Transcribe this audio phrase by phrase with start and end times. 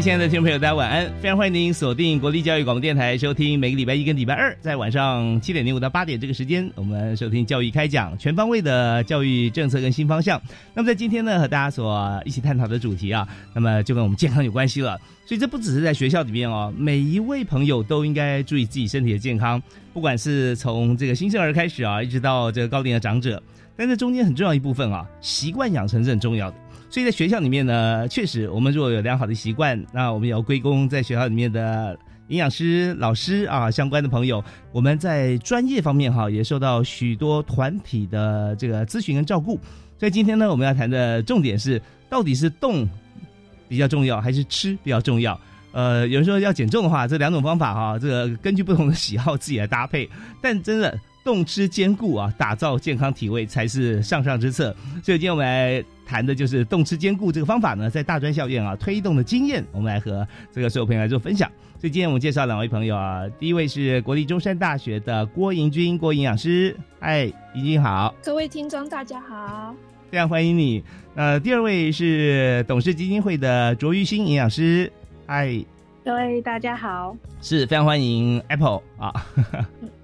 [0.00, 1.12] 亲爱的听众朋友，大家晚安！
[1.20, 10.40] 非常欢迎您锁定国立教育广播电台，收听每个礼拜一跟礼拜二在晚上七点零五到八点这个时间，我们收听教育开讲，全方位的教育政策跟新方向。
[10.72, 14.98] 那么在今天呢，和大家所一起探讨的主题啊，那么就跟我们健康有关系了。
[15.26, 19.62] 所以这不只是在学校里面哦，每一位朋友都应该注意自己身体的健康，
[19.92, 23.42] 不管是从这个新生儿开始啊，一直到这个高龄的长者，
[23.76, 26.56] 但这中间很重要一部分啊，习惯养成是很重要的。
[26.90, 34.42] 所以在学校里面呢，确实，我们如果有良好的习惯，那我们也要归功在学校里面的营养师、老师啊，相关的朋友。
[34.72, 39.58] 我们在专业方面哈，也受到许多团体的这个咨询跟照顾。
[39.98, 42.88] 所以今天呢，我们要谈的重点是，到底是动
[43.68, 45.40] 比较重要，还是吃比较重要？
[45.70, 50.10] 呃，有人说要减重的话，这两种方法哈，这个根据不同的喜好自己来搭配。
[50.40, 54.74] 但真的动吃兼顾啊，打造健康体位才是上上之策。
[55.02, 55.84] 所以今天我们来。
[56.10, 61.48] 谈的就是动吃兼顾这个方法呢，在大专校院啊推动的经验，我们来和这个所有朋友来做分享。
[61.78, 69.72] 所以今天我们介绍两位朋友啊，第一位是国立中山大学的郭莹君郭营养师，嗨，莹君好，各位听众大家好，
[70.10, 70.82] 非常欢迎你。
[71.14, 74.92] 呃，第二位是董事基金会的卓玉新营养师，
[75.28, 75.64] 嗨。
[76.02, 79.12] 各位大家好，是非常欢迎 Apple 啊，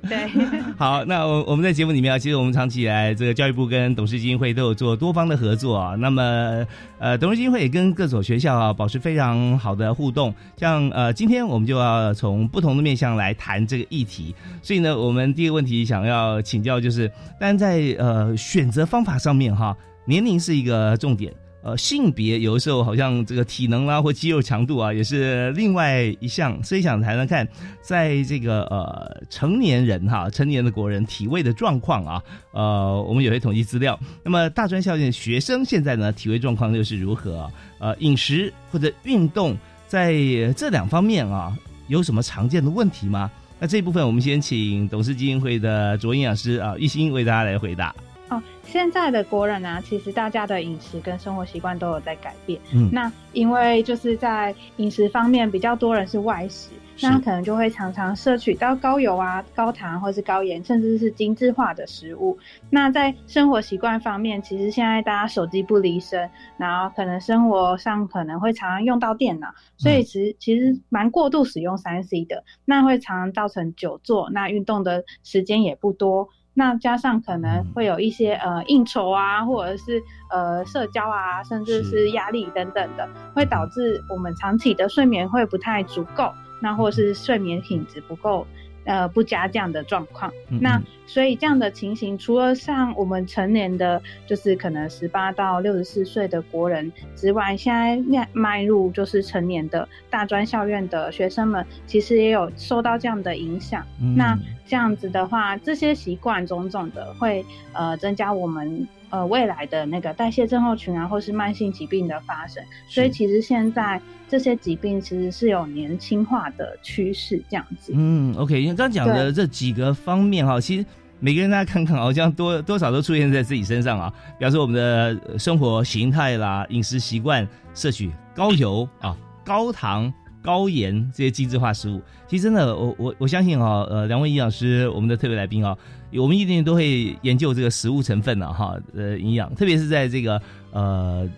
[0.06, 0.28] 对，
[0.76, 6.66] 好，那我我们在节目里面啊，其实我们长期以来这个教育部跟董事基金会都有做多方的合作啊，那么
[6.98, 19.74] 呃，董事基金会也跟各所学校啊保持非常好的互动，像呃，今天我们就要从不同的面向来谈这个议题，所以呢，我们第一个问题想要请教就是，但在呃选择方法上面哈，
[20.04, 21.32] 年龄是一个重点。
[21.66, 27.48] 呃，性别有的时候好像这个体能啦或肌肉强度啊，也是另外一项，所以想谈谈看，
[27.82, 32.22] 在这个呃成年人哈，成年的国人体位的状况啊，
[32.52, 33.98] 呃，我们有些统计资料。
[34.22, 37.50] 那么大专校院学生现在呢，体位状况又是如何？
[37.80, 39.56] 呃，饮食或者运动
[39.88, 40.14] 在
[40.56, 41.52] 这两方面啊，
[41.88, 43.28] 有什么常见的问题吗？
[43.58, 47.92] 那这一部分我们先请董事基金会的卓营养师啊玉兴为大家来回答。
[48.28, 52.60] 哦，现在的国人啊，其实大家的饮食跟生活习惯都有在改变。
[52.72, 56.70] 嗯，那因为就是在饮食方面比较多人是外食，
[57.00, 62.36] 那可能就会常常摄取到高油啊、高糖或是高盐，甚至是精致化的食物。
[62.68, 76.28] 那在生活习惯方面，其实现在大家手机不离身，然后可能生活上可能会常常用到电脑，所以其实其实蛮过度使用三 C 的，那会常常造成久坐，那运动的时间也不多。
[76.56, 88.46] 那加上可能会有一些呃应酬啊，或者是呃社交啊，甚至是压力等等的，会导致我们长期的睡眠会不太足够，那或是睡眠品质不够。
[88.86, 103.84] 呃，不加这样的状况，那所以这样的情形，除了像我们成年的，就是可能十八到六十四岁的国人之外，现在迈迈入就是成年的大专校院的学生们，其实也有受到这样的影响。
[104.14, 108.86] 那这样子的话，这些习惯种种的，会呃增加我们。
[109.08, 117.92] 呃，未来的那个代谢症候群啊，或是慢性疾病的发生，所以其实现在这些疾病其实是有年轻化的趋势，这样子。
[117.94, 120.84] 嗯，OK，因为刚讲的这几个方面哈，其实
[121.20, 124.12] 每个人大家看看，好像多多少都出现在自己身上啊。
[124.40, 130.12] 比方说我们的生活形态啦、饮食习惯，摄取高油啊、高糖。
[130.46, 135.76] 高盐这些精致化食物，其实真的，我我我相信哈，呃，两位营养师，我们的特别来宾啊，
[136.14, 140.40] 我们一定都会研究这个食物成分的哈，呃，营养，特别是在这个
[140.70, 141.28] 呃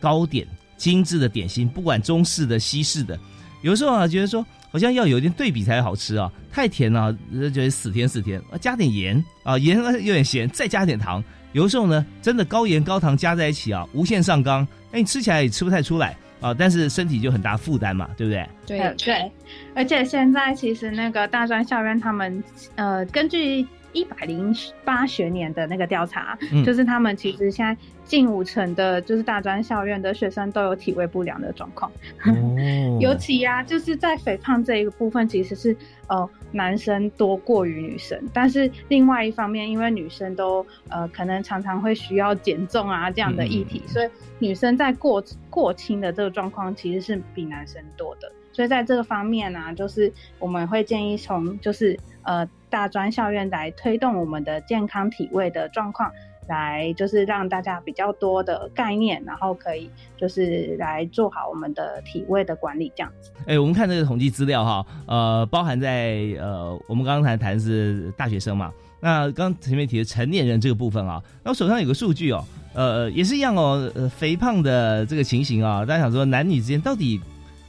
[0.00, 3.18] 糕点、精致的点心，不管中式的、西式的，
[3.62, 11.22] 有时候啊，觉得说好像要有一点对比才好吃啊，太甜了，觉得死甜死甜，加点盐啊，盐有点咸，再加点糖。
[11.52, 16.16] 有的时候呢，真的高盐高糖加在一起啊，无限上纲，哎，你吃起来也吃不太出来。
[16.42, 18.46] 啊，但是身体就很大负担嘛，对不对？
[18.66, 19.32] 对对，
[19.74, 22.42] 而且现在其实那个大专校院他们
[22.74, 23.66] 呃，根据。
[23.92, 24.54] 一百零
[24.84, 31.90] 八学年的那个调查，就是他们其实现在近五成的，就是大专校院的学生都有体位不良的状况。
[33.00, 35.76] 尤其呀，就是在肥胖这一个部分，其实是
[36.08, 38.18] 呃男生多过于女生。
[38.32, 48.30] 但是另外一方面，因为女生都呃可能常常会需要减重啊这样的议题，所以女生在过过轻的这个状况其实是比男生多的。
[48.52, 52.48] 所以在这个方面呢，就是我们会建议从就是呃。
[52.72, 56.10] 大专校院来推动我们的健康体位的状况，
[56.48, 63.30] 来就是让大家比较多的概念，然后可以就是来做好我们的体位的管理这样子。
[63.46, 72.42] 哎，我们看这个统计资料哈，呃，包含在呃，我们刚才谈是大学生嘛，那刚前面提的成年人这个部分啊，那我手上有个数据哦，
[72.72, 77.20] 呃，也是一样哦，呃，肥胖的这个情形啊，大家想说男女之间到底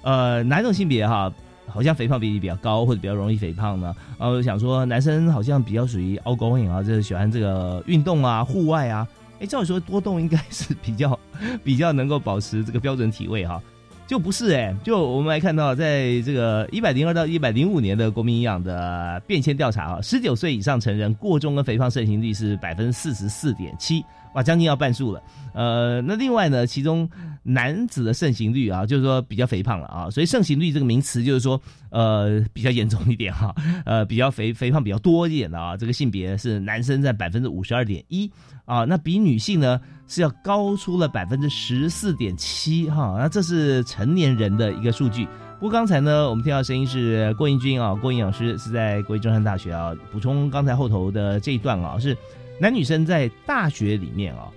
[0.01, 1.29] 呃哪种性别哈？
[1.68, 3.95] 好像肥胖比例比较高，或者比较容易肥胖呢？
[4.19, 9.07] 然后想说男生好像比较属于 outgoing 啊，就是喜欢这个运动啊、户外啊。
[9.39, 11.19] 哎，照理说多动应该是比较
[11.63, 13.62] 比较能够保持这个标准体位哈，
[14.07, 14.74] 就不是哎。
[14.83, 24.06] 就我们来看到，在这个一百零二到一百零五年的国民营养的变迁调查啊，十九岁以上成人过重跟肥胖盛行率是百分之四十四点七。
[24.33, 25.21] 哇，将近要半数了。
[25.53, 27.07] 呃，那另外呢，其中
[27.44, 33.53] 男子的盛行率啊，就是说比较肥胖了啊，所以盛行率这个名词就是说，呃，比较严重一点哈，
[33.85, 38.31] 呃，比较肥肥胖比较多一点的啊，这个性别是男生在百分之五十二点一
[38.65, 45.27] 啊，那比女性呢是要高出了百分之十四点七哈，那这是成年人的一个数据。
[45.59, 52.18] 不过刚才呢，我们听到声音是郭英军啊，郭英老师是在国立中山大学啊，补充刚才后头的这一段啊是。
[52.59, 54.50] 男女生在大学里面哦，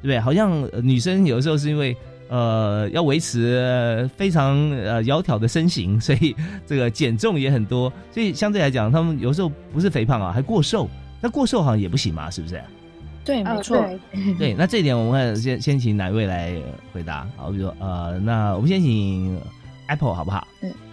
[0.00, 0.20] 对不对？
[0.20, 1.96] 好像女生有的时候是因为
[2.28, 6.34] 呃要维持非常呃窈窕的身形，所以
[6.66, 10.88] 这个减重也很多，所以相对来讲，他们有时候不是肥胖啊，还过瘦。
[11.20, 12.62] 那过瘦好像也不行嘛，是不是？
[13.24, 13.84] 对，没错。
[14.38, 16.54] 对，那这一点我们先先请哪位来
[16.92, 17.26] 回答？
[17.36, 19.38] 好，比如说呃，那我们先请
[19.88, 20.46] Apple 好不好？
[20.62, 20.87] 嗯嗯。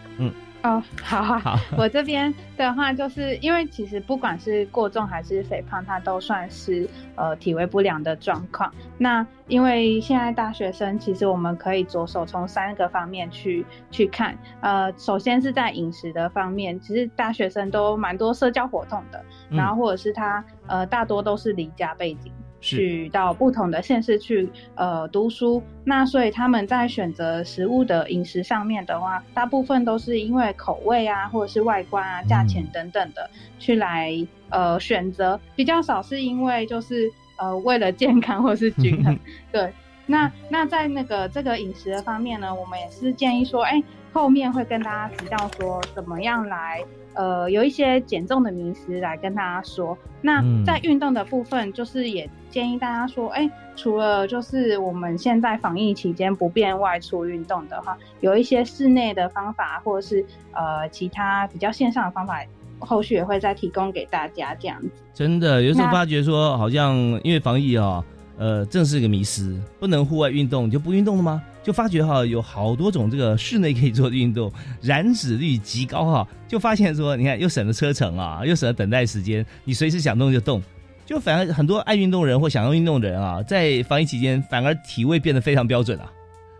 [0.65, 8.73] 哦， 好好， 我这边的话，就是因为其实不管是过重还是肥胖，它都算是呃体位不良的状况。
[8.97, 14.35] 那因为现在大学生，其实我们可以着手从三个方面去去看。
[14.61, 22.33] 呃，首先是在饮食的方面，其实大学生都蛮多社交活动的，然后或者是他呃大多都是离家背景。
[22.65, 33.29] 去到不同的县市去呃读书，那所以他们在选择食物的饮食上面的话，大部分都是因为口味啊，或者是外观啊、价钱等等的
[33.59, 34.11] 去来
[34.49, 37.07] 呃选择，比较少是因为就是
[37.37, 39.15] 呃为了健康或是均衡。
[39.53, 39.71] 对，
[40.05, 43.81] 那那在那个这个饮食的方面呢，我们也是建议说，哎，
[44.13, 46.83] 后面会跟大家提到说怎么样来。
[47.15, 49.97] 呃，有一些减重的名词来跟大家说。
[50.21, 62.43] 那在运动的部分，就是也建议大家说，哎，除了就是我们现在防疫期间不便外出运动的话，有一些室内的方法，或者是呃其他比较线上的方法，
[62.79, 64.89] 后续也会再提供给大家这样子。
[65.13, 66.93] 真的，有时候发觉说，好像
[67.23, 68.03] 因为防疫啊。
[68.37, 71.41] 呃，正是一个迷失，不能户外运动，就不运动了吗？
[71.63, 80.61] 就发觉哈，有好多种这个室内可以做的运动，燃脂率极高哈，就发现说，你看又省了车程啊，又省了等待时间，你随时想动就动，
[81.05, 86.11] 就反而很多爱运动人或想要运动的人啊，在防疫期间反而体位变得非常标准啊。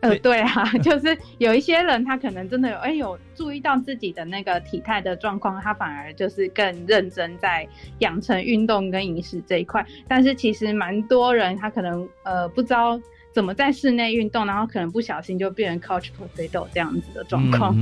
[0.10, 7.68] 呃，对啊， 就是有一些人，他可能真的有哎有注意到自己的那个体态的状况，他反而就是更认真在
[8.00, 9.86] 养成运动跟饮食这一块。
[10.08, 13.00] 但是其实蛮多人他可能呃不知道
[13.32, 17.76] 怎么在室内运动，然后可能不小心就变成 couch potato 这样子的状况。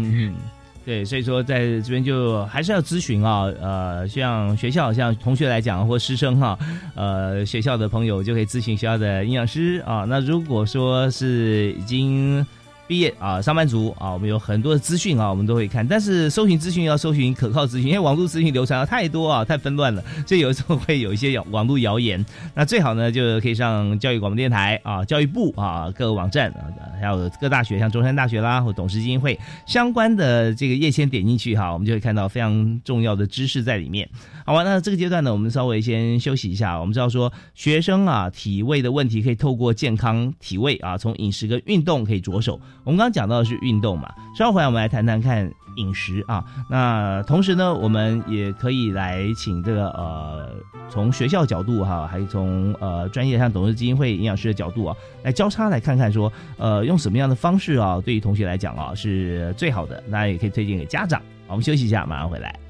[0.86, 6.58] 对，所以说在这边就还是要咨询啊，呃，像学校像同学来讲或师生哈，
[6.96, 10.06] 呃，学校的朋友就可以咨询学校的营养师啊。
[10.08, 12.46] 那如果说是已经。
[12.86, 15.88] 毕业啊，上班族啊，我们有很多的资讯啊，我们都会看。
[15.88, 22.24] 但是搜寻资讯要搜寻可靠资讯，因为网络资讯流传的太多啊，太纷乱了，所以有时候会有一些网网络谣言。
[22.54, 26.68] 那最好呢，就可以上教育广播电台啊，教育部啊，各个网站啊，
[27.00, 34.08] 还有各大学，像中山大学啦，或董事基金会相关的这个页签点进去哈，我们就会看到非常重要的知识在里面。
[34.46, 36.78] 好吧，那这个阶段呢，我们稍微先休息一下。
[36.78, 42.60] 我们知道说，学生啊，体位的问题可以透过健康体位啊，从饮食跟运动可以着手。
[42.84, 46.44] 我们刚刚讲到的是运动嘛，稍后回来我们来谈谈看饮食啊。
[46.70, 50.50] 那同时呢，我们也可以来请这个呃，
[50.90, 61.22] 从学校角度哈，还从呃专业像董事基金会营养师的角度啊，来交叉来看看说，呃，用什么样的方式啊，对于同学来讲啊是最好的，那也可以推荐给家长。
[61.48, 62.62] 我们休息一下，马上回来。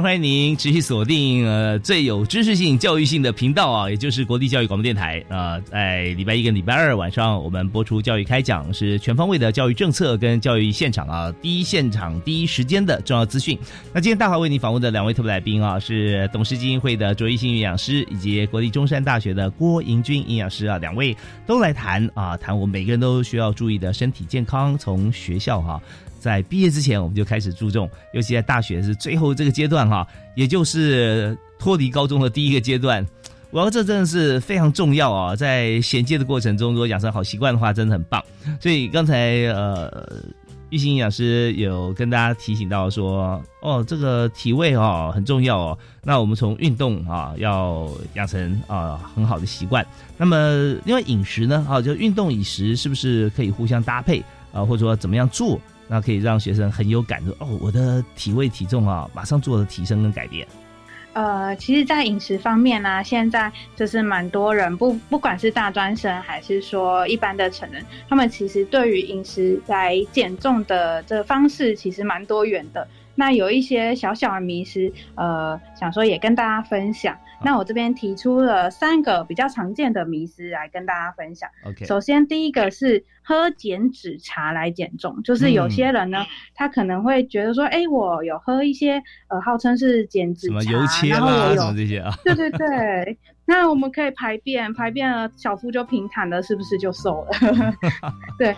[0.00, 5.58] 欢迎您持续锁定呃最有知识性、教育性的频道啊，也就是国立教育广播电台啊。
[5.60, 13.58] 在礼拜一跟礼拜二晚上，我们播出教育开讲，是全方位的教育政策跟教育现场啊，第一现场、第一时间的重要资讯。
[13.92, 25.82] 那今天大华为您访问的两位特别来宾啊，是董事基金会的卓一新营养师，以及国立中山大学的郭盈军营养师啊，两位都来谈啊，谈我们每个人都需要注意的身体健康，从学校哈。
[26.18, 33.06] 在毕业之前，我们就开始注重，尤其在大学是最后这个阶段哈，也就是脱离高中的第一个阶段。
[33.50, 35.34] 我要这真的是非常重要啊！
[35.34, 38.22] 在衔接的过程中，如果养成好习惯的话，真的很棒。
[38.60, 40.22] 所以刚才呃，
[40.68, 45.78] 玉兴营养师有跟大家提醒到说，哦，这个体位哦很重要哦。
[46.04, 49.82] 那我们从运动啊，要养成啊很好的习惯。
[50.18, 54.22] 那么另外饮食呢，啊，就运动饮食是不是可以互相搭配
[54.52, 54.62] 啊？
[54.62, 55.58] 或者说怎么样做？
[55.88, 60.46] 那可以让学生很有感受哦，我的体位体重啊，马上做了提升跟改变。
[61.14, 72.86] 呃，其实，在饮食方面呢，现在就是蛮多人不不管是大专生还是说一般的成人，他们其实对于饮食来减重的这个方式其实蛮多元的。
[73.16, 77.18] 那有一些小小的迷失，呃，想说也跟大家分享。
[77.44, 81.48] 那我这边提出了三个比较常见的迷思来跟大家分享。
[81.64, 93.18] OK，首先第一个是喝减脂茶来减重，就是有些人呢，他可能会觉得说，哎，我有喝一些呃号称是减脂茶，然后我有这些啊，对对对，
[93.48, 97.30] 那我们可以排便，排便了小腹就平坦了，是不是就瘦了？
[98.36, 98.54] 对，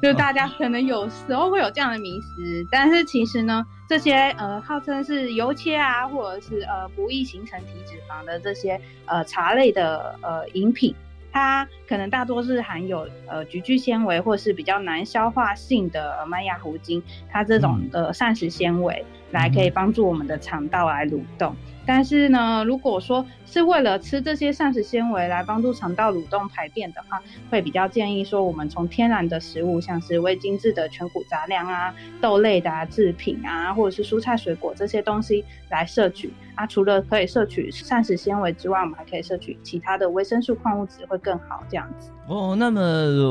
[0.00, 3.64] 就是大家可能有时候会有这样的迷思，但是其实呢。
[3.86, 10.94] 这些呃号称是油切啊，或者是呃不易形成体脂肪的这些呃茶类的呃饮品，
[11.30, 21.54] 它可能大多是含有呃菊苣纤维或是比较难消化性的麦芽糊精，它这种的膳食纤维来可以帮助我们的肠道来蠕动。
[21.84, 36.66] 但是呢，如果说是为了吃这些膳食纤维来帮助肠道蠕动排便的话，会比较建议说，我们从天然的食物，像是未精制的全谷杂粮啊、豆类的啊制品啊，或者是蔬菜水果这些东西来摄取啊。
[36.66, 42.10] 除了可以摄取膳食纤维之外，我们还可以摄取其他的维生素、矿物质，会更好这样子。
[42.26, 42.80] 哦，那么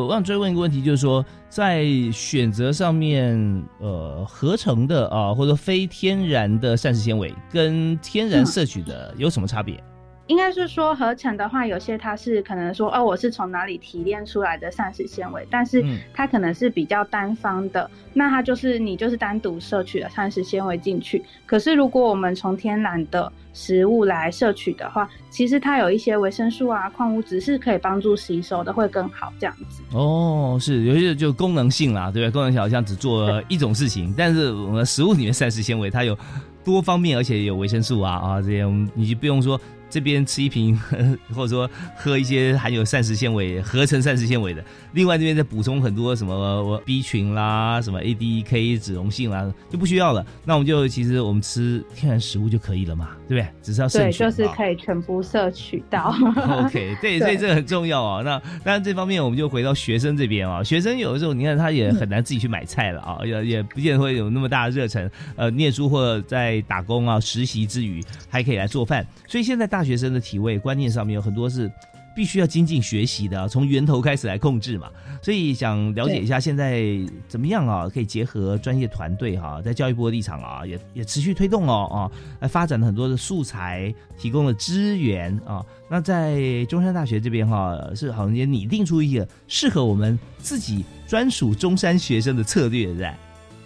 [0.08, 9.84] 我想追问一个问题，就是说在选择上面，呃，合成的啊，或者非天然的膳食纤维跟天然摄取的有什么差别？
[10.28, 21.22] 应该是说合成的话，有些它是可能说哦，我是从哪里提炼出来的膳食纤维，但是它可能是比较单方的，那它就是你就是单独摄取了膳食纤维进去。
[21.46, 29.84] 可是如果我们从天然的食物来摄取的话，其实它有一些维生素啊、矿物质是可以帮助吸收的，会更好这样子。
[29.92, 32.32] 哦，是有些就功能性啦，对不对？
[32.32, 36.18] 功能性好像只做一种事情，但是我们食物里面膳食纤维它有
[36.64, 38.64] 多方面，而且有维生素啊啊这些，
[38.96, 39.60] 你就不用说。
[39.94, 40.76] 这边吃一瓶，
[41.36, 50.26] 或者说喝一些含有膳食纤维、合成膳食纤维的，另外这边再补充很多什么 B 群啦、什么 ADK 脂溶性啦，就不需要了。
[50.44, 53.48] 那我们就其实我们吃天然食物就可以了嘛，对不对？
[53.62, 56.16] 只是要对，就是可以全部摄取到。
[56.66, 58.24] OK，对，所以这个很重要啊。
[58.24, 65.10] 那当然这方面我们就回到学生这边啊，学生有的时候你看他也很难自己去买菜了啊，也也不见得会有那么大的热忱。
[65.36, 69.06] 呃，念书或者在打工啊、实习之余，还可以来做饭。
[69.28, 71.72] 所以现在大学生的体位观念上面有很多是
[72.16, 74.90] 必须要精进学习的，从源头开始来控制嘛。
[75.22, 76.84] 所以想了解一下现在
[77.28, 77.90] 怎么样啊？
[77.90, 81.98] 可以结合专业团队哈，在教育部的立场啊，也也持续推动哦啊，
[82.40, 85.66] 来发展了很多的素材，提供了资源啊。
[85.90, 93.18] 那在中山大学这边哈，是好像也拟定出一个适合我们自己专属中山学生的策略，在。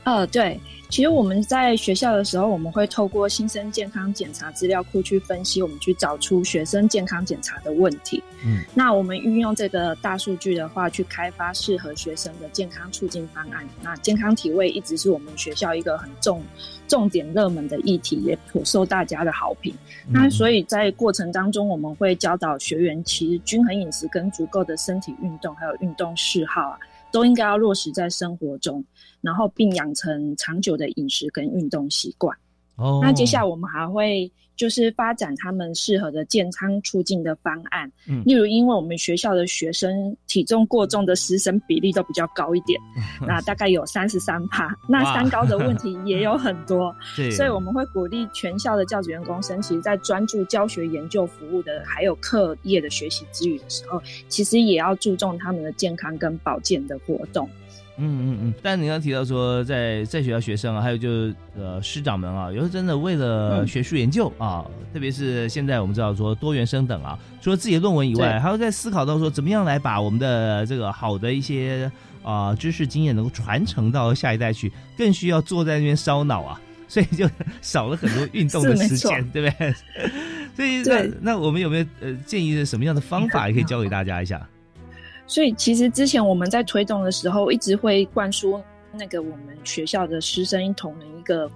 [0.08, 0.58] 呃，对。
[0.90, 8.24] 其实我们在学校的时候，我们会透过新生健康检查资料库去分析，我们去找出学生健康检查的问题。
[8.46, 13.68] 嗯，那我们运用这个大数据的话，去开发适合学生的健康促进方案。
[13.84, 16.42] 那健康体位一直是我们学校一个很重
[16.88, 19.76] 重点热门的议题，也颇受大家的好评。
[20.08, 26.80] 那所以在过程当中，我们会教导学员，其实均衡饮食跟足够的身体运动，还有运动嗜好啊。
[27.12, 28.84] 都应该要落实在生活中，
[29.22, 32.38] 然后并养成长久的饮食跟运动习惯。
[32.78, 37.92] 哦，那接下来我们还会就是发展他们适合的健康促进的方案。
[38.08, 42.80] 嗯，例如，因为我们学校的学生体重过重的师生比例都比较高一点，
[43.22, 44.76] 那大概有三十三趴。
[44.88, 57.50] 那三高的问题也有很多， 对，所以我们会鼓励全校的教职员工生，其实在专注教学研究服务的，还有课业的学习之余的时候，其实也要注重他们的健康跟保健的活动。
[58.00, 64.64] 嗯嗯嗯，但你刚提到说，在在学校学生啊，还有就是呃师长们啊，有时候真的为了学术研究啊，
[64.94, 71.92] 特别是现在我们知道说多元生等啊，除了自己的论文以外，还要在思考到说怎么样来把我们的这个好的一些
[72.24, 77.28] 啊知识经验能够传承到下一代去，更需要坐在那边烧脑啊， 所以就
[77.62, 79.74] 少了很多运动的时间，对不对？
[80.56, 84.48] 所以那那我们有没有呃建议的什么样的方法， 也可以教给大家一下？
[85.28, 88.60] 所以，其实之前我们在推动的时候，一直会灌输
[88.94, 91.52] 那个我们学校的师生一同的一个。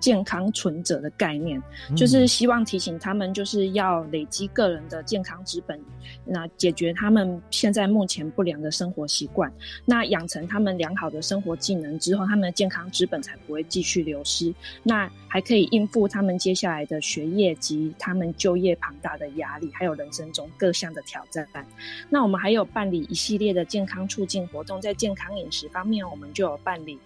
[0.00, 1.60] 健康存折的概念，
[1.96, 5.80] 就是希望提醒他们，就是要累积个人的健康资本，
[6.24, 9.52] 那解决他们现在目前不良的生活习惯，
[9.84, 21.46] 那养成他们良好的生活技能之后，他们的健康资本才不会继续流失，那还可以应付他们接下来的学业及他们就业庞大的压力，还有人生中各项的挑战。
[22.08, 26.98] 那我们还有办理一系列的健康促进活动，在健康饮食方面，我们就有办理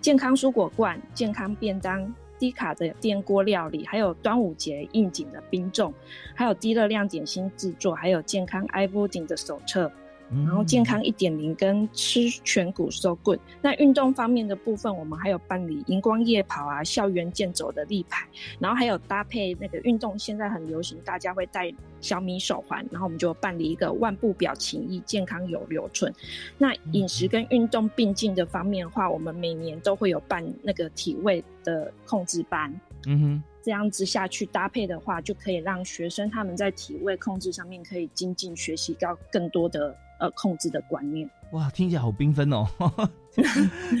[0.00, 2.12] 健康蔬果罐、健康便当。
[2.38, 5.92] 低卡的电锅料理，还有端午节应景的冰粽，
[6.34, 9.90] 还有低热量点心制作，还有健康 i b o d i n g 的手册。
[10.30, 13.38] 然后健康一点零跟吃全谷 so good。
[13.60, 18.26] 那运动方面的部分，我们还有办理荧光夜跑啊、校园健走的立牌，
[18.58, 26.12] 然后还有搭配那个运动，现在很流行，大家会戴小米手环，然后我们就办理一个万步表情意，健康有留存。
[26.58, 32.72] 那饮食跟运动并进的方面的话，我们每年都会有办那个体位的控制班。
[33.06, 39.94] 嗯哼，这样子下去搭配的话，就可以让学生他们在体位控制上面可以精进学习到更多的。
[40.24, 41.28] 呃，控制的观念。
[41.52, 42.66] 哇，听起来好缤纷哦！
[43.30, 43.42] 其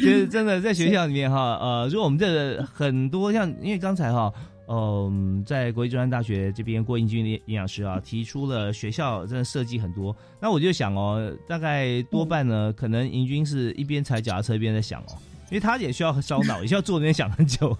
[0.00, 4.32] 实 真的在学校里面哈，呃，如果我们这很多像，因为刚才哈，
[4.68, 15.14] 嗯，在国际中山大学这边，郭英军营养师啊提出了学校真的设计很多，那我就想哦，大概多半呢，可能英军是一边踩脚踏车一边在想哦，
[15.50, 17.76] 因为他也需要烧脑， 也需要坐那边想很久，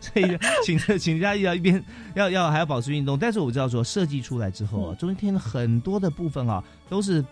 [0.00, 1.82] 所以请请大家要一边
[2.14, 7.24] 要要还要保持运动，但是我知道说设计出来之后啊，中间添了很多的部分啊，都是。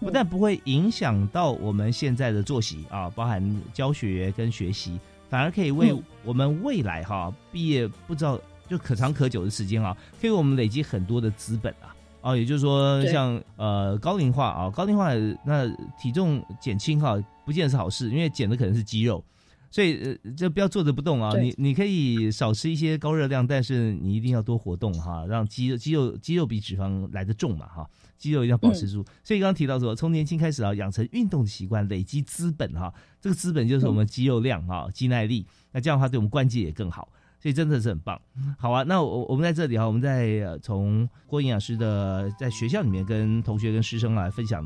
[0.00, 11.94] 不但不会影响到我们现在的作息啊，包含教学跟学习，反而可以为我们未来哈毕业不知道就可长可久的时间啊，可以为我们累积很多的资本啊。
[12.22, 15.10] 哦，也就是说，像呃高龄化啊，高龄化
[15.44, 15.66] 那
[15.98, 19.22] 体重减轻哈，不见得是好事，因为减的可能是肌肉。
[19.70, 21.32] 所以呃，就不要坐着不动啊！
[21.38, 29.04] 你你可以少吃一些高热量，但是你一定要多活动哈，让肌肉肌肉肌肉比脂肪来的重嘛哈，肌肉一定要保持住。
[29.22, 35.46] 所以刚刚提到说，从年轻开始啊，养成运动的习惯，累积资本哈，这个资本就是我们肌肉量哈，肌耐力。
[35.72, 37.08] 那这样的话，对我们关节也更好。
[37.42, 38.20] 所以真的是很棒。
[38.58, 44.62] 好啊，那我我们在这里哈，我们在从郭营养师的在学校里面跟同学跟师生来分享。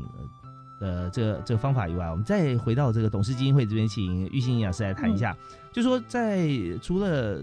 [0.79, 5.35] 呃，这个这个方法以外，我们再回到这个董事基金会这边，请玉兴营养师来谈一下。
[5.71, 6.47] 就说在
[6.81, 7.41] 除了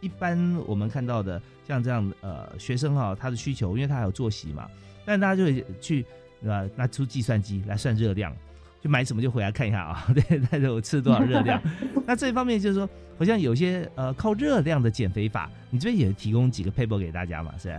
[0.00, 4.68] 一般我们看到的像这样呃学生哈，他的需求，因为他还有作息嘛，
[5.04, 6.04] 但大家就会去
[6.42, 6.64] 对吧？
[6.76, 8.34] 拿出计算机来算热量，
[8.82, 11.60] 就买什么就回来看一下啊， 对，那就我吃了多少热量。
[12.06, 17.78] 那这一方面就是说，好像有些呃靠热量的减肥法，你这边也提供几个 paper 给大家嘛，是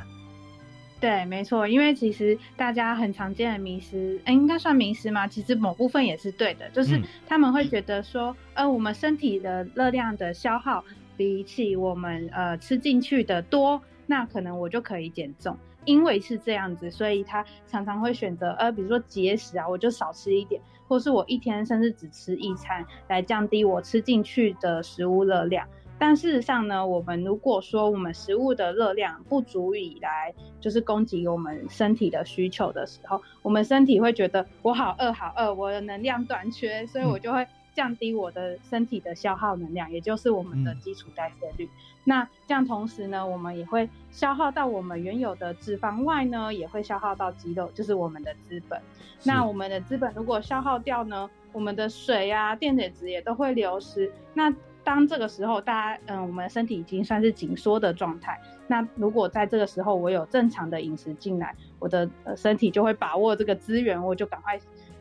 [0.99, 5.27] 对，没错，因为其实大家很常见的迷失，哎，应该算迷失吗？
[5.27, 10.83] 其实某部分也是对的，就是他们会觉得说，呃，我们身体的热量的消耗
[11.15, 15.55] 比起我们呃吃进去的多，那可能我就可以减重。
[15.86, 25.65] 因为是这样子，所以他常常会选择，呃，比如说节食啊，我就少吃一点，或是我一天甚至只吃一餐，来降低我吃进去的食物热量。
[25.99, 41.69] 但事实上呢，我们如果说我们食物的热量不足以来就是供给我们身体的需求的时候，我们身体会觉得我好饿好饿，我的能量短缺，所以我就会降低我的身体的消耗能量，也就是我们的基础代谢率。
[42.03, 48.79] 那这样同时呢，我们也会消耗到我们原有的脂肪外呢，也会消耗到肌肉，就是我们的资本。
[49.23, 54.12] 那我们的资本如果消耗掉呢，我们的水啊、电解质也都会流失。
[54.33, 54.53] 那
[54.88, 58.39] 当这个时候，大家嗯，我们的身体已经算是紧缩的状态。
[58.67, 64.58] 那如果在这个时候我有正常的饮食进来，我的身体就会把握这个资源，我就赶快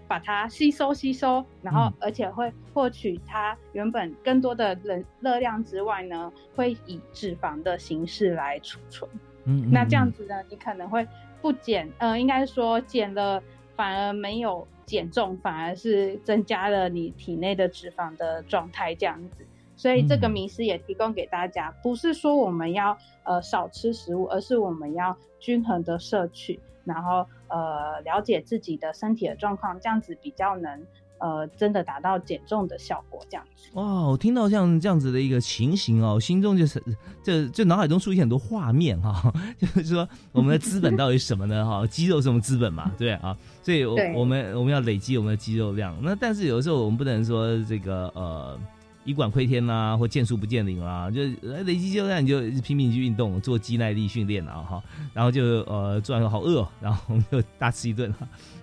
[0.08, 9.08] 把它吸收吸收，然后而且会获取它原本更多的热热量之外呢，会以脂肪的形式来储存。
[9.44, 11.06] 嗯，那这样子呢，你可能会
[11.40, 13.40] 不减，呃，应该说减了
[13.76, 19.46] 反而没有减重，反而是增加了你体内的脂肪的状态，这样子。
[19.76, 30.82] 所以这个迷思也提供给大家，不是说我们要呃少吃食物，而是我们要均衡的摄取，然后呃了解自己的身体的状况，这样子比较能
[31.18, 33.20] 呃真的达到减重的效果。
[33.28, 36.82] 这样子哇，我听到像这样子的一个情形哦，心中就是
[37.22, 41.66] 这这脑海中出现很多画面哈， 就是说我们的资本到底什么呢？
[41.66, 42.90] 哈， 肌肉什么资本嘛？
[42.96, 45.94] 对啊，所以我我们我们要累积我们的肌肉量。
[46.02, 48.58] 那但是有的时候我们不能说这个呃。
[49.06, 51.22] 以管窥天啦，或见树不见林啦，就
[51.64, 54.82] 累积肌肉量，你就拼命去运动，做肌耐力训练啊，哈，
[55.14, 58.12] 然后就呃做完好饿，然后就大吃一顿，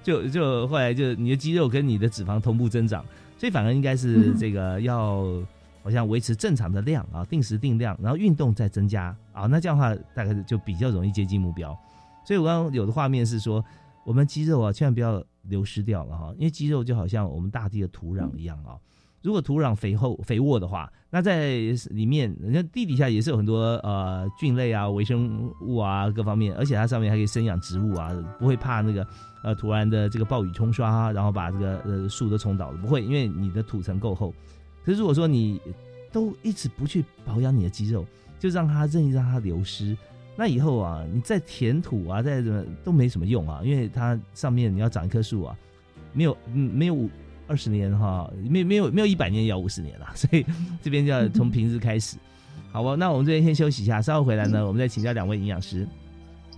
[0.03, 3.03] 就就后来就你的肌肉跟你的脂肪同步增长，
[3.38, 5.23] 所以反而应该是这个要
[5.82, 11.73] 好像维持正常的量啊，定时定量，然后运动再增加啊，那这样的话大概就比较容易接近目标。
[12.25, 13.63] 所以我刚刚有的画面是说，
[14.03, 18.75] 我们肌肉啊千万不要流失掉了哈，因为肌肉就好像我们大地的土壤一样啊。
[19.23, 21.55] 如果土壤肥厚肥沃的话，那在
[21.91, 29.07] 里面，人家地底下也是有很多呃菌类啊、微生物啊各方面，而且它上面还可以生养植物啊，不会怕那个
[29.41, 34.33] 呃突然的这个暴雨冲刷，然后把这个呃树都冲倒了，不会，因为你的土层够厚。
[34.83, 35.57] 可是如果说你
[36.12, 38.05] 都一直不去保养你的肌肉，
[38.38, 39.97] 就让它任意让它流失，
[40.36, 45.57] 那以后啊，你再填土啊，再怎么都没什么用啊，因为它上面你要长一棵树啊，
[46.12, 47.09] 没有嗯没有。
[47.47, 50.45] 二十年哈，没没有没有一百年也要五十年了，所以
[50.82, 52.17] 这边就要 从平日开始，
[52.71, 52.95] 好吧？
[52.95, 55.88] 那我们这边先休息一下，稍后回来呢，我们再请教两位营养师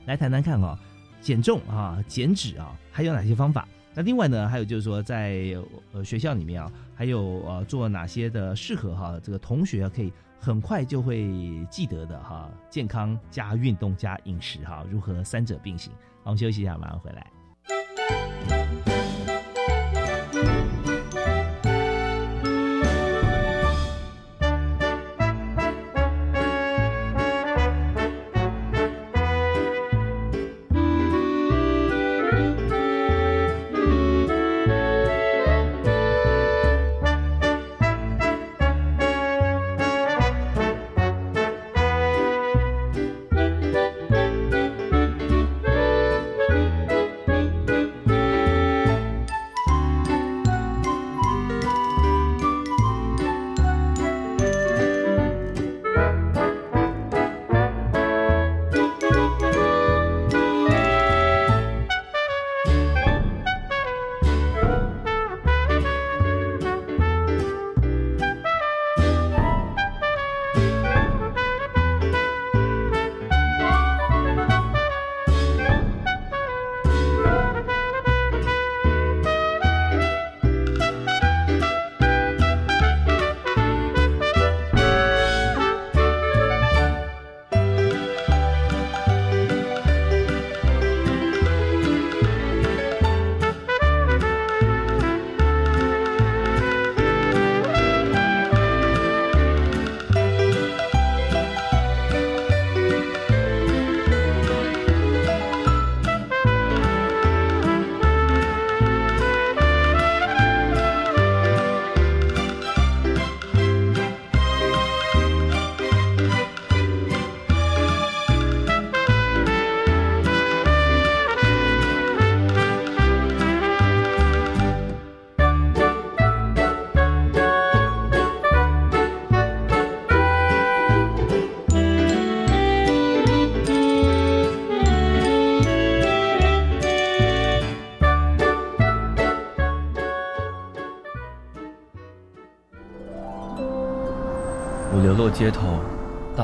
[0.05, 0.77] 来谈谈看哈，
[1.21, 3.67] 减重啊、减脂啊，还有哪些方法？
[3.93, 5.55] 那另外呢，还有就是说，在
[5.93, 11.31] 呃学校里面啊，还有呃做哪些的适合哈这个同学可以很快就会
[11.69, 15.91] 记得的哈，健康加运动加饮食哈，如何三者并行？
[16.23, 17.25] 好，我们休息一下，马上回来。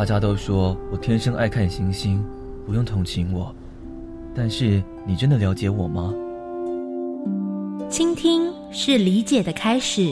[0.02, 2.26] 大家都说我天生爱看星星，
[2.66, 3.56] 不用同情我。
[4.34, 6.12] 但是你真的了解我吗？
[7.88, 10.12] 倾听是理解的开始，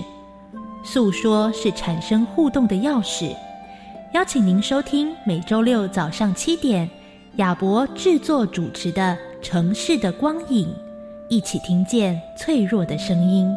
[0.83, 3.35] 诉说是产生互动的钥匙。
[4.13, 6.87] 邀请您收听每周六早上七点，
[7.37, 10.67] 亚博制作主持的《城市的光影》，
[11.29, 13.51] 一起听见脆弱的声音。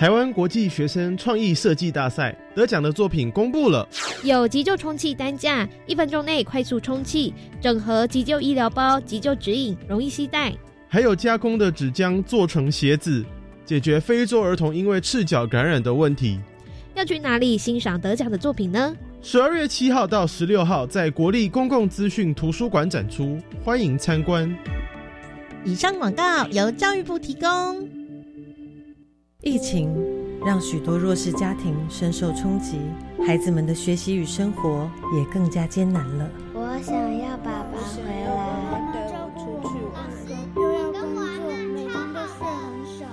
[0.00, 3.86] 台湾国际学生创意设计大赛得奖的作品公布了，
[4.24, 10.52] 有急救充气担架，一分钟内快速充气；整合急救医疗包，急救指引，容易携带；
[10.88, 13.22] 还有加工的纸浆做成鞋子，
[13.66, 16.40] 解决非洲儿童因为赤脚感染的问题。
[16.94, 18.96] 要去哪里欣赏得奖的作品呢？
[19.20, 24.50] 十二月七号到十六号在国立公共资讯图书馆展出，欢迎参观。
[25.62, 27.99] 以上广告由教育部提供。
[29.42, 29.96] 疫情
[30.44, 32.78] 让许多弱势家庭深受冲击，
[33.26, 36.28] 孩子们的学习与生活也更加艰难了。
[36.52, 40.04] 我想要爸爸回来，带我出去玩，
[40.56, 41.24] 又要工作，
[41.72, 43.06] 每天都睡很少。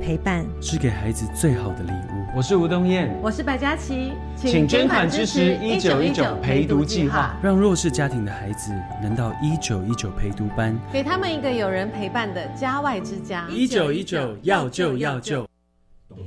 [0.00, 2.15] 陪伴是给孩子最好的礼物。
[2.36, 13.46] 我是吴东燕，我是白佳琪，请捐款支持一九一九陪读计划，让弱势家庭的孩子能到一九一九陪读班，给他们一个有人陪伴的家外之家。
[13.48, 15.48] 一九一九要救要救。
[16.10, 16.18] 欢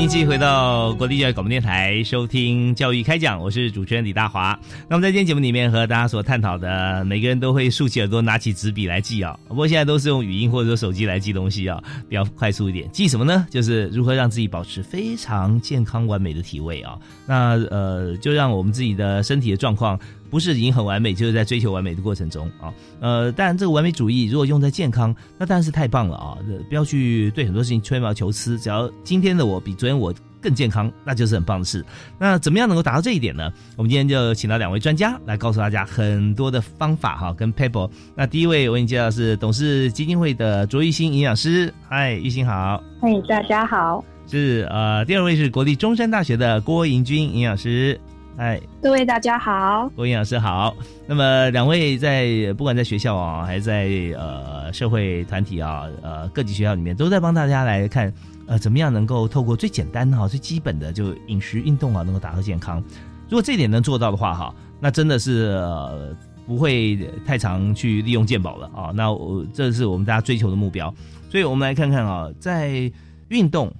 [0.00, 4.58] 迎继续回到国立教育广播电台收听教育开讲，我是主持人李大华。
[4.88, 9.38] 那么在今天节目里面和大家所探讨的，每个人都会竖起耳朵拿起纸笔来记啊。
[9.46, 12.90] 不过现在都是用语音或者说手机来记东西啊，比较快速一点。
[12.92, 13.46] 记什么呢？
[13.50, 16.98] 就是如何让自己保持非常健康完美的体位啊。
[17.26, 20.00] 那呃，就让我们自己的身体的状况。
[20.30, 22.72] 不是已经很完美，就是在追求完美的过程中啊。
[23.00, 26.38] 呃，但这个完美主义如果用在健康，那当然是太棒了啊！
[26.68, 31.84] 不要去对很多事情吹毛求疵，只要今天的我比昨天我更健康，那就是很棒的事。
[32.18, 33.52] 那怎么样能够达到这一点呢？
[33.76, 37.90] 我们今天就请到两位专家来告诉大家很多的方法哈，跟 paper。
[38.14, 42.82] 那第一位我给你介绍是董事基金会的卓玉新营养师，嗨，玉新好。
[43.02, 44.04] 嗨，大家好。
[44.26, 48.00] 是呃，第二位是国立中山大学的郭盈君营养师。
[48.36, 50.74] 嗨，各位大家好，郭英老师好。
[51.06, 53.86] 那么两位在不管在学校啊，还是在
[54.18, 58.12] 呃社会团体啊，呃各级学校里面，都在帮大家来看，
[58.46, 62.82] 呃怎么样能够透过最简单哈、最基本的就饮食运动啊，能够达到健康。
[63.28, 65.62] 如果这点能做到的话哈，那真的是
[66.46, 68.90] 不会太常去利用健保了啊。
[68.94, 70.92] 那我这是我们大家追求的目标。
[71.28, 72.90] 所以我们来看看啊，在
[73.28, 73.70] 运动。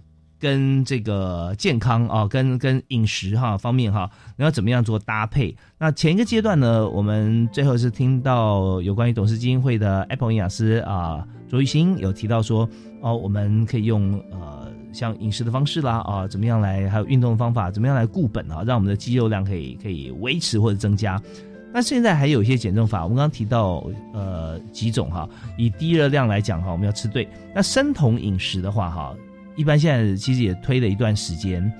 [0.40, 5.54] 跟这个健康啊，跟跟饮食哈方面哈，你要怎么样做搭配？
[5.78, 12.66] 那前一个阶段呢，我们最后是听到有关于董事基金会的 Apple 营养师啊卓玉兴有提到说，
[13.02, 21.20] 哦，我们可以用呃像饮食的方式啦啊，怎么样来，还有运动的方法，怎么样来固本啊，让我们的肌肉量可以可以维持或者增加。
[21.72, 27.28] 那现在还有一些减重法，我们刚刚提到呃几种哈，以低热量来讲哈，我们要吃对。
[27.54, 29.14] 那生酮饮食的话哈。
[29.56, 31.72] 一般现在其实也推了一段时间，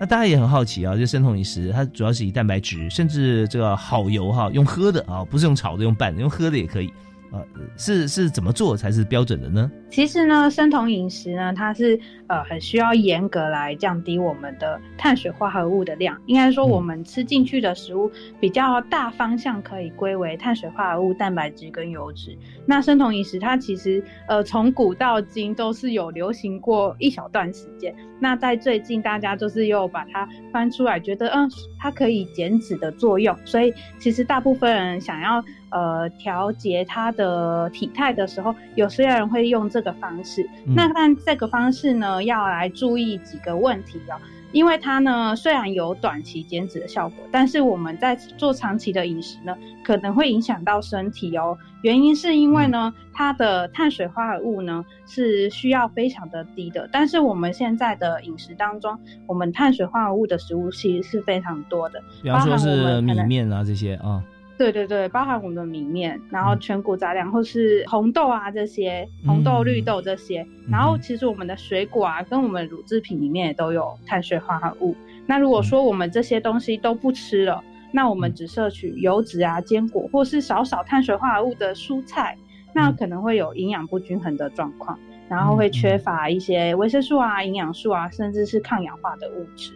[0.00, 6.92] 那大家也很好奇啊，就生酮饮食，它主要是以蛋白质，甚至这个好油哈，用喝的啊，不是用炒的，用拌的，用喝的也可以。
[7.30, 7.40] 啊，
[7.78, 9.70] 是是怎么做才是标准的呢？
[9.92, 16.18] 其实呢，生酮饮食呢，它是呃很需要严格来降低我们的碳水化合物的量。
[16.24, 22.34] 应该说，我们吃进去的食物比较大方向可以归为碳水化合物、蛋白质跟油脂。
[22.64, 27.94] 那生酮饮食它其实呃从古到今都是有流行过一小段时间。
[28.18, 31.46] 那在最近大家就是又把它翻出来，觉得嗯
[31.78, 33.36] 它可以减脂的作用。
[33.44, 35.44] 所以其实大部分人想要。
[35.74, 40.48] 呃，调节它的体态的时候，有些人会用这个方式。
[40.66, 44.16] 那但这个方式呢，要来注意几个问题哦。
[44.52, 51.56] 因为它呢，虽然有短期减脂的效果，但是我们在做长期的饮食呢，可能会影响到身体哦。
[51.82, 64.22] 原因是因为呢，它的碳水化合物呢是需要非常的低的，但是我们现在的饮食当中，我们碳水化合物的食物其实是非常多的，比方说是米面啊这些啊。
[64.58, 74.94] 对对对，包含我们的米面，然后全谷杂粮或是红豆啊这些，红豆、绿豆这些，然后其实我们的水果啊，跟我们乳制品里面也都有碳水化合物。
[75.26, 82.36] 那如果说我们这些东西都不吃了，那我们只摄取油脂啊、坚果或是少少碳水化合物的蔬菜，
[82.72, 89.72] 那可能会有营养不均衡的状况，然后会缺乏一些维生素啊、营养素啊，甚至是抗氧化的物质。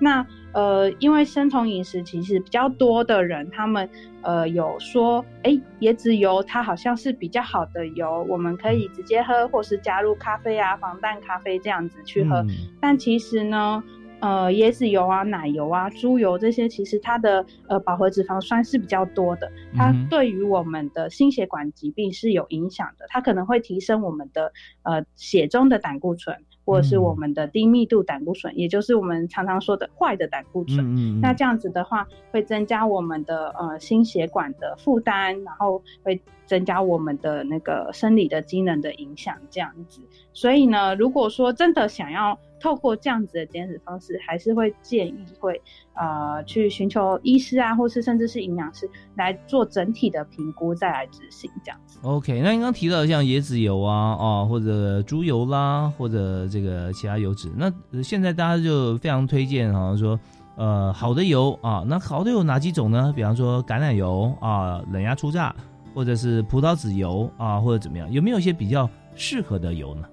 [0.00, 3.88] 那呃，因为生酮饮食其实比较多的人，他们
[4.22, 12.44] 呃有说，哎，椰子油它好像是比较好的油，我们可以直接喝，或是加入咖啡啊、防弹咖啡这样子去喝。
[12.80, 13.84] 但其实呢，
[14.20, 26.36] 呃，椰子油啊、奶油啊、猪油这些，其实它的呃饱和脂肪酸是比较多的，它对于我们的心血管疾病是有影响的，它可能会提升我们的呃血中的胆固醇。
[26.70, 31.20] 或者是我们的低密度胆固醇，也就是我们常常说的坏的胆固醇。
[31.20, 39.36] 那这样子的话，会增加我们的呃心血管的负担，然后会增加我们的那个生理的机能的影响。
[39.48, 40.00] 这样子，
[40.32, 45.62] 所以呢，如果说真的想要透过这样子的减脂方式，还是会建议会
[45.94, 52.00] 呃去寻求医师啊，或是甚至是营养师来做整体的评估，再来执行这样子。
[52.02, 60.18] OK，那您刚提到像椰子油啊，哦，或者猪油啦，或者这个其他油脂，那现在大家就非常推荐，好像说，
[60.56, 63.12] 呃，好的油啊，那好的有哪几种呢？
[63.14, 65.54] 比方说橄榄油啊，冷压初榨，
[65.94, 68.10] 或者是葡萄籽油啊，或者怎么样？
[68.10, 70.04] 有没有一些比较适合的油呢？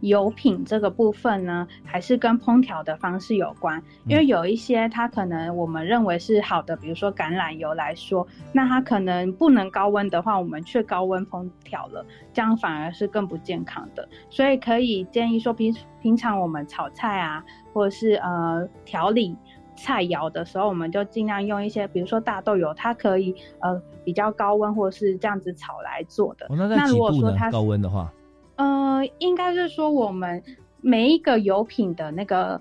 [0.00, 14.08] 油品这个部分呢，还是跟烹调的方式有关，因为有一些它可能我们认为是好的，比如说橄榄油来说，那它可能不能高温的话，我们却高温烹调了，这样反而是更不健康的。
[14.28, 19.36] 所以可以建议说，平平常我们炒菜啊，或者是呃调理
[19.82, 26.46] 菜肴的时候，我们就尽量用一些，比如说大豆油，它可以呃比较高温或者是这样子炒来做的。
[26.48, 28.12] 那如果说它高温的话。
[28.56, 30.40] 呃，应该是说我们
[30.80, 32.60] 每一个油品的那个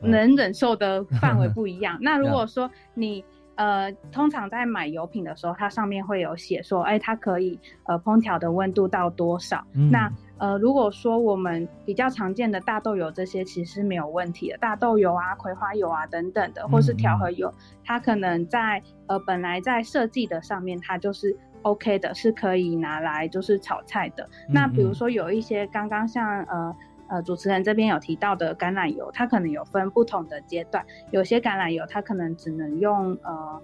[0.00, 1.98] 能忍受的范围不一样。
[2.02, 3.24] 那如果说你
[3.54, 9.64] 呃，通常在买油品的时候，它上面会有写说，哎，它可以呃烹调的温度到多少？
[9.90, 17.52] 那呃，如果说我们比较常见的大豆油这些其实没有问题的，大豆油啊、葵花油啊等等的，或是调和油，
[17.84, 21.36] 它可能在呃本来在设计的上面，它就是。
[21.62, 24.28] OK 的，是可以拿来就是炒菜的。
[24.48, 26.76] 那比如说有一些刚刚像呃
[27.08, 30.86] 呃主持人这边有提到的橄榄油，它可能有分不同的阶段。
[31.10, 33.60] 有些橄榄油它可能只能用呃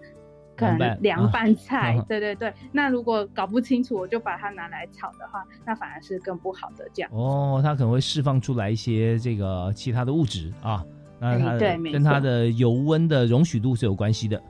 [0.63, 2.53] 可能凉拌菜， 对对对。
[2.71, 7.11] 那如果搞不清楚，我就把它拿来炒的话，那反而是更不好的这样。
[7.13, 10.85] 哦，它可能会释放出来一些这个其他的物质啊，
[11.19, 14.43] 那它跟它的油温的容许度是有关系的。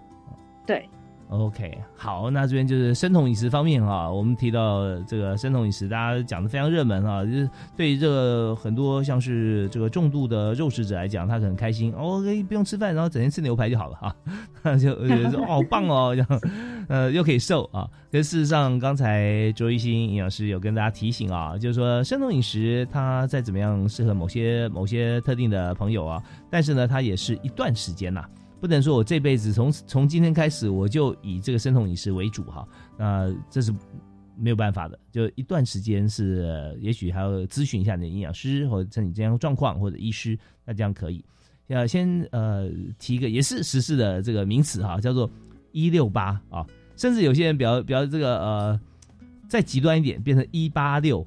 [0.66, 0.88] 对。
[1.32, 14.14] OK，好，那这边就是生酮饮食方面哈，我们提到这个生酮饮食，大家讲的非常热门哈，就是对于这个很多像是这个重度的肉食者来讲，他很开心哦，可以不用吃饭，然后整天吃牛排就好了哈，
[14.76, 16.40] 就觉得说好棒哦，这样
[16.88, 17.88] 呃又可以瘦啊。
[18.10, 28.22] 可是事实上，刚才周一新营养师有跟大家提醒啊，就是说生酮饮食它再怎么样适合某些某些特定的朋友啊，但是呢，它也是一段时间呐。
[28.62, 32.64] 不能说我这辈子从从今天开始我就以这个生酮饮食为主哈，
[32.96, 33.74] 那这是
[34.38, 34.96] 没有办法的。
[35.10, 41.24] 就一段时间是，也许还要咨询一下你的营养师或者像你这样状况或者医师，那这样可以。
[41.66, 42.70] 要先呃
[43.00, 45.28] 提一个也是实事的这个名词哈，叫做
[45.72, 46.64] 一六八啊，
[46.96, 48.80] 甚至有些人比较比较这个呃
[49.48, 51.26] 再极端一点，变成一八六，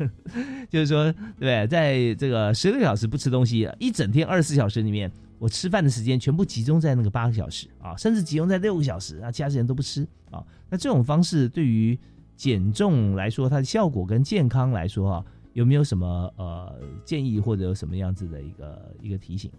[0.70, 5.12] 就是说对，在这个十个小时不吃东西，一整天二十四小时里面。
[5.42, 10.40] 我吃饭的时间全部集中在那个八个小时啊，甚至集中在六个小时啊，其他时间都不吃啊。
[10.70, 11.98] 那这种方式对于
[12.36, 19.50] 减重来说，它的效果跟健康来说啊，有没有什么呃建议或者有什么样子的一个一个提醒？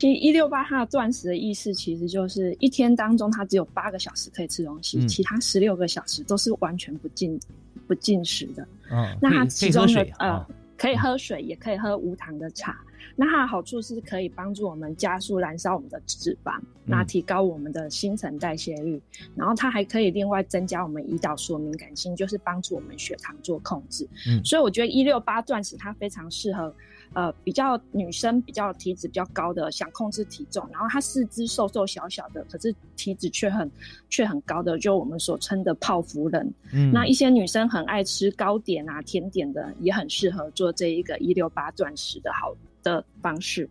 [0.00, 7.38] 其实一六八它的断食的意思，其实就是一天当中它只有八个小时可以吃东西，其他十六个小时都是完全不进
[7.86, 8.66] 不进食的。
[8.90, 10.44] 嗯，那它其中的呃。
[10.76, 12.78] 可以喝水，也可以喝无糖的茶。
[13.14, 19.00] 那它的好处是可以帮助我们加速燃烧我们的脂肪，那提高我们的新陈代谢率。
[19.34, 24.06] 然后它还可以另外增加我们胰岛素敏感性，就是帮助我们血糖做控制。
[24.28, 26.74] 嗯，所以我觉得一六八断食它非常适合。
[27.16, 33.70] 呃，比较女生比较体脂比较高的，想控制体重，然后她四肢瘦瘦小小的，可是体脂却很
[34.10, 36.52] 却很高的，就我们所称的泡芙人。
[36.74, 43.66] 嗯，那一些女生很爱吃糕点啊、甜点的，也很适合做这一个一六八钻石的好的方式。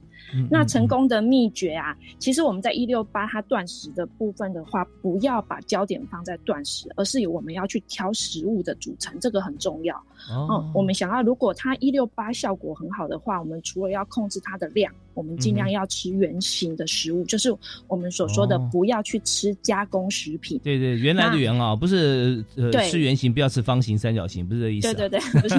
[0.50, 9.96] 那成功的秘诀啊，其实我们在一六八它断食的部分的话，不要把焦点放在断食，而是我们要去挑食物的组成，这个很重要。
[10.30, 17.56] 哦，我们想要如果它一六八效果很好的话，我们除了要控制它的量，我们尽量要吃圆形的食物，就是
[17.88, 20.60] 我们所说的不要去吃加工食品。
[20.64, 24.94] 对对，原来的圆啊，不是呃吃圆形，不要吃方形、三角形，不是这意思。
[24.94, 25.56] 对对对，不是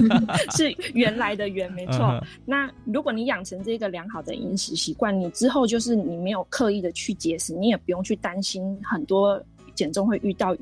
[0.56, 2.20] 是原来的圆，没错。
[2.44, 9.42] 那如果你养成这个良好的饮食习惯，你之后就是你没有刻意的去节食，你也不用去担心很多
[9.74, 10.56] 减重会遇到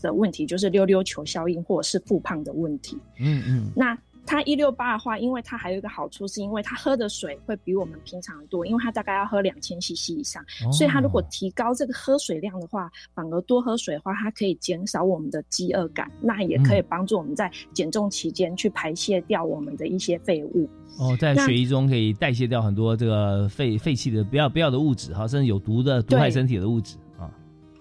[0.00, 2.98] 的问题，就是溜溜球效应或者是复胖的问题。
[3.18, 3.98] 嗯嗯，那。
[4.30, 10.40] 它一六八的话，因为它还有一个好处，是因为它喝的水会比我们平常多，因为它大概要喝两千 CC 以上，
[10.72, 20.70] 所以它如果提高这个喝水量的话，反而多喝水的话，它可以减少我们的饥饿感，那也可以帮助我们在减重期间去排泄掉我们的一些废物。
[21.00, 26.96] 哦，在血液中可以代谢掉很多这个废废弃的不要不要的物质，哈，甚至有毒的毒害身体的物质。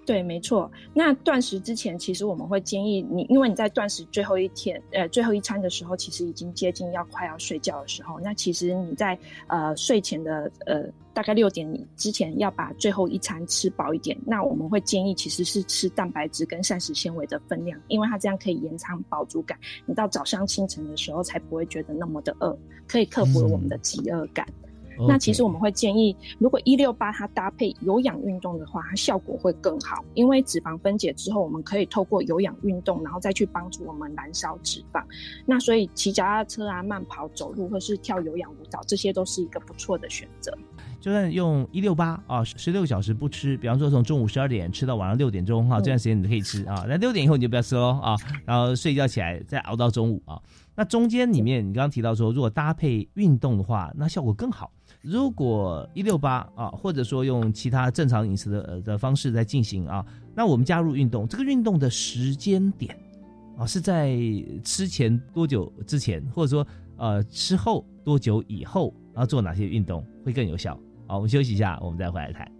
[0.10, 0.72] 对，没错。
[0.92, 8.20] 那断食之前，其实我们会建议你，因为你在断食最后一天，呃，最后一餐的时候，其实已经接近要快要睡觉的时候。
[8.20, 10.84] 那其实你在呃睡前的呃
[11.14, 14.18] 大概六点之前，要把最后一餐吃饱一点。
[14.26, 19.56] 那我们会建议其实是吃蛋白质跟膳食纤维的分量，因为它这样可以延长饱足感。
[19.86, 22.58] 你到早上清晨的时候才不会觉得那么的饿，
[22.88, 24.44] 可以克服我们的饥饿感。
[25.08, 30.04] 那其实我们会建议，如果一六八它搭配有氧运动的话，它效果会更好。
[30.14, 35.04] 因为脂肪分解之后，我们可以透过有氧运动，然后再去帮助我们燃烧脂肪。
[35.46, 40.52] 那所以骑脚踏车啊、慢跑、走路或是跳有氧舞蹈，这些都是一个不错的选择。
[41.00, 46.86] 就算用一六八啊，十六个小时不吃，比方说从中午十二点吃到晚上六点钟哈，这段时间你可以吃啊。
[46.90, 50.42] 那六点以后你就不要吃喽啊，然后睡觉起来再熬到中午啊。
[50.76, 54.72] 那中间里面你刚刚提到说，如果搭配运动的话，那效果更好。
[55.02, 62.98] 如果一六八啊，或者说用其他正常饮食的呃的方式在进行啊，那我们加入运动，这个运动的时间点
[63.58, 64.18] 啊，是在
[64.64, 70.78] 吃前多久之前，或者说呃吃后多久以后，然后做哪些运动会更有效？
[71.08, 72.52] 好，我们休息一下，我们再回来谈。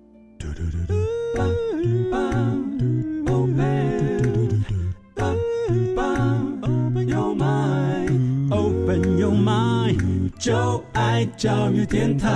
[10.40, 12.30] 就爱教育电台。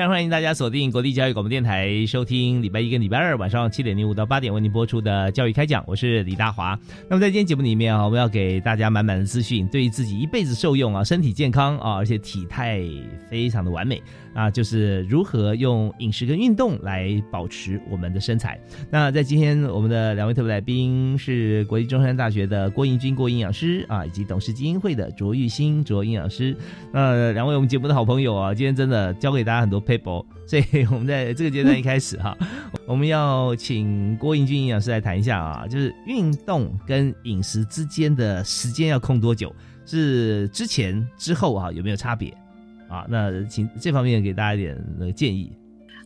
[0.00, 6.74] 非常欢迎大家锁定国立教育广播电台，收听礼拜一跟礼拜二晚上七点零五到八点为您播出的教育开讲，我是李大华。
[7.06, 12.82] 那么在今天节目里面啊，我们要给大家满满的资讯，对于自己一辈子受用啊，身体健康啊，而且体态
[13.28, 14.02] 非常的完美。
[14.32, 18.56] 啊，就是如何用饮食跟运动来保持我们的身材。
[18.88, 26.56] 那在今天，我们的两位特别来宾是国立中山大学的郭英军郭营养师啊，以及董事基金会的卓玉新卓营养师。
[26.92, 32.36] 那两位我们节目的好朋友啊，今天真的教给大家很多 paper，所以我们在这个阶段一开始哈，
[32.86, 39.54] 我们要请郭英俊营养师来谈一下啊，就是运动跟饮食之间的时间要空多久？
[39.86, 42.32] 是之前之后啊，有没有差别？
[42.88, 45.52] 啊，那请这方面给大家一点那个建议。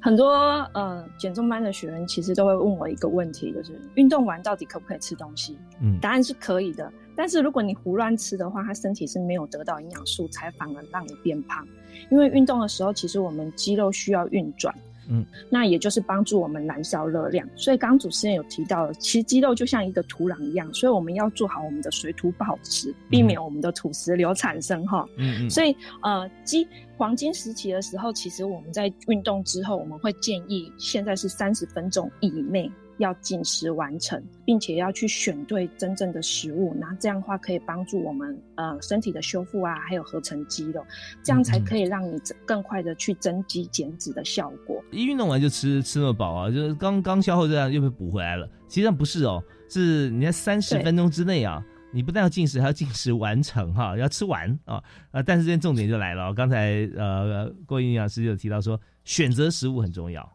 [0.00, 0.32] 很多
[0.74, 5.56] 呃减重班的学员其实都会问我一个问题，就是运动完到底可不可以吃东西？
[5.80, 6.92] 嗯，答案是可以的。
[7.16, 11.66] 但是如果你胡乱吃的话，他身体是没有得到营养素，才反而让你变胖。
[12.10, 14.74] 因为运动的时候，其实我们肌肉需要运转。
[15.06, 17.46] 嗯，那也就是帮助我们燃烧热量。
[17.56, 25.06] 所以刚刚主持人有提到，其实肌肉就像一个土壤一样，所以我们要做好我们的水土保持，避免我们的土石流产生哈。
[25.18, 25.50] 嗯嗯。
[25.50, 26.66] 所以呃，肌
[26.96, 32.72] 黄金时期的时候，其实我们在运动之后，我们会建议现在是三十分钟以内。
[32.98, 40.84] 要进食完成，并且要去选对真正的食物，那这样的话可以帮助我们呃身体的修复啊，还有合成肌肉，
[41.22, 44.82] 这样才可以让你更快的去增肌减脂的效果。
[44.90, 48.46] 一运动完就吃吃那么饱啊，就是刚刚消耗这样又被补回来了。
[48.68, 54.82] 实际上不是哦，是你在三十分钟之内啊，你不但要进食，还要进食完成哈，要吃完啊
[55.12, 55.22] 啊！
[55.22, 60.28] 但是这重点就来了，刚才呃郭营养师就提到说，选择食物很重要。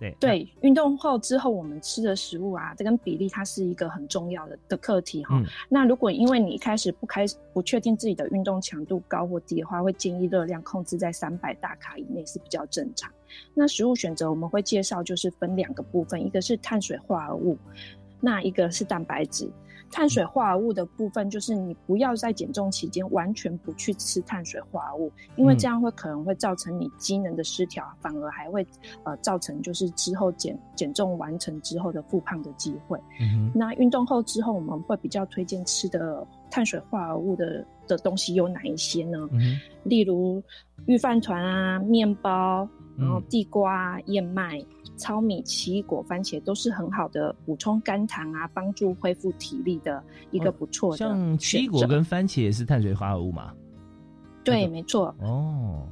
[0.00, 5.40] 对对，运动后之后我们吃的食物啊，这跟比例它是一个很重要的的课题哈。
[5.68, 13.12] 那如果因为你一开始不开不确定自己的运动强度高或低的话，会建议热量控制在三百大卡以内是比较正常。
[13.54, 17.58] 那食物选择我们会介绍就是分两个部分，一个是碳水化合物，
[18.20, 19.50] 那一个是蛋白质。
[19.90, 28.66] 碳水化合物的部分，就是你不要在减重期间完全不去吃碳水化合物，因为这样会可能会造成你机能的失调，反而还会
[29.02, 32.98] 呃造成就是之后减减重完成之后的复胖的机会。
[33.54, 39.18] 那运动后之后，我们会比较推荐吃的碳水化合物的的东西有哪一些呢？
[39.82, 40.42] 例如
[40.86, 44.64] 预饭团啊、面包，然后地瓜、燕麦。
[44.96, 50.96] 糙米、奇异果、番茄都是很好的补充肝糖啊，帮助恢复体力的一个不错的。
[50.96, 53.52] 像奇异果跟番茄也是碳水化合物嘛？
[54.44, 55.14] 对，没错。
[55.20, 55.86] 哦，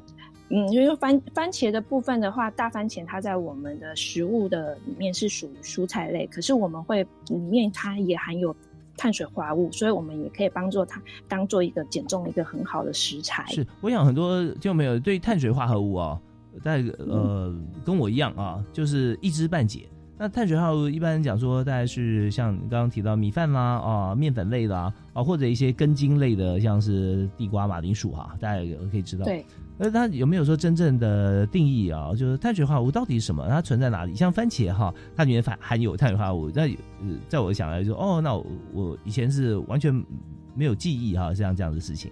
[0.51, 8.55] 嗯，因为番番茄的部分的话，大番茄它在我们的食物的里面是属于蔬菜类，可是我们会里面它也含有
[8.97, 13.45] 碳水化合物，所以我们也可以帮助它当做一个减重一个很好的食材。
[13.49, 16.21] 是，我想很多就没有对碳水化合物哦。
[16.63, 17.55] 在呃，
[17.85, 19.89] 跟我一样啊，就是一知半解。
[20.21, 29.25] 那碳水化合物一般讲说，大概是像刚刚提到米饭啦啊，面粉类的啊，或者一些根茎类的，像是地瓜、马铃薯哈，大家可以知道。
[29.25, 29.45] 对。
[29.81, 32.11] 那它有没有说真正的定义啊？
[32.11, 33.47] 就是碳水化合物到底是什么？
[33.49, 34.13] 它存在哪里？
[34.13, 36.51] 像番茄哈，它里面含含有碳水化合物。
[36.53, 36.69] 那
[37.29, 39.95] 在我想来说，哦，那我我以前是完全
[40.57, 42.11] 没有记忆哈，像这样的事情。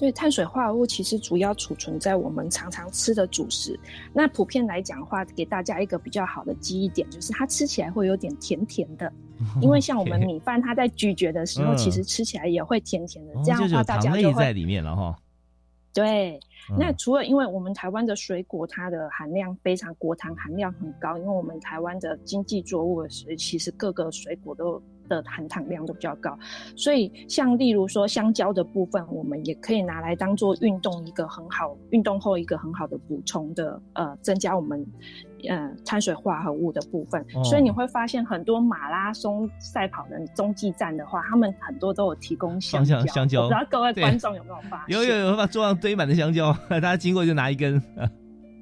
[0.00, 3.78] 对，碳水化合物其实主要储存在我们常常吃的主食。
[4.14, 9.12] 那普遍来讲的话，给大家一个比较好的记忆点，就是它吃起来会有点甜甜的。
[9.60, 13.34] 因为像我们米饭，它在咀嚼的时候，其实吃起来也会甜甜的。
[13.44, 15.14] 这样的话，大家就会在里面了哈。
[15.92, 16.40] 对，
[16.78, 24.82] 那除了因为我们台湾的水果，它的含量非常果糖含量很高，因为我们台湾的经济作物其实各个水果都。
[25.10, 26.38] 的含糖量都比较高，
[26.76, 34.86] 所以像例如说香蕉的部分，我们也可以拿来当做运动一个很好，运动后一个很好的补充的，呃，增加我们
[35.48, 37.26] 呃碳水化合物的部分。
[37.44, 43.04] 所以你会发现很多马拉松赛跑的中继站的话，他们很多都有提供香蕉。
[43.06, 44.96] 香蕉，不知道各位观众有没有发现？
[44.96, 47.82] 有有有，把桌上堆满的香蕉，大家经过就拿一根。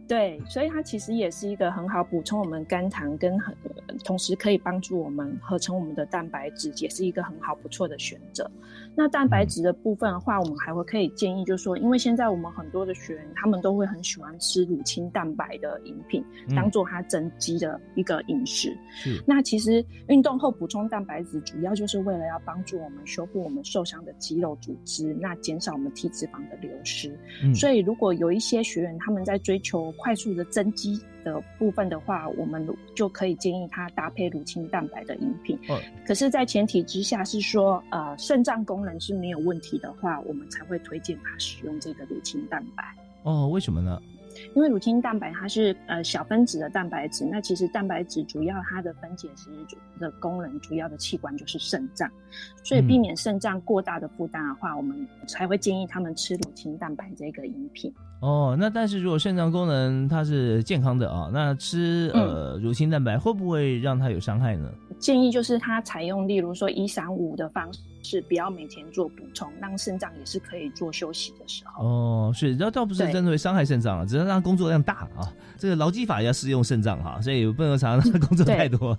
[0.08, 3.54] 对，所以它其实也是一个很好补充我们肝糖，跟很
[4.02, 8.50] 同时可以帮助我们合成我们的蛋白质，也是一个很好不错的选择。
[8.98, 16.24] 那蛋白质的部分的话，我们还会可以建议，就是说，因为现在我们很多的学员，他们都会很喜欢吃乳清蛋白的饮品，
[16.56, 18.76] 当做他增肌的一个饮食。
[18.90, 19.22] 是。
[19.24, 27.16] 那其实运动后补充蛋白质，主要就是为了要帮助我们修复我们受伤的肌肉组织，那减少我们体脂肪的流失。
[27.44, 27.54] 嗯。
[27.54, 35.58] 所以如果有一些学员他们在追求快速的增肌的部分的话，我们就可以建议他搭配乳清蛋白的饮品。
[35.68, 42.82] 嗯，可是，在前提之下是说，呃，肾脏功能是没有问题的话，我们才会推荐他使用这个乳清蛋白。
[43.24, 44.00] 哦，为什么呢？
[44.54, 52.10] 因为乳清蛋白它是呃小分子的蛋白质，那其实蛋白质主要它的分解其实主的功能主要的器官就是肾脏，
[52.62, 57.92] 所以避免肾脏过大的负担的话，我们才会建议他们吃乳清蛋白这个饮品。
[58.20, 64.68] 哦，那但是如果肾脏功能它是健康的啊，那吃呃乳清蛋白会不会让它有伤害呢？
[64.98, 67.80] 建议就是它采用例如说一三五的方式。
[68.08, 71.84] 是不要每天做补充，让肾脏也是可以做休息的时候。
[71.84, 75.30] 哦，是，这倒不是真的会伤害肾脏啊，只是让工作量大啊。
[75.58, 78.96] 这个劳基法要适用肾脏哈，所以不能常常 工作太多。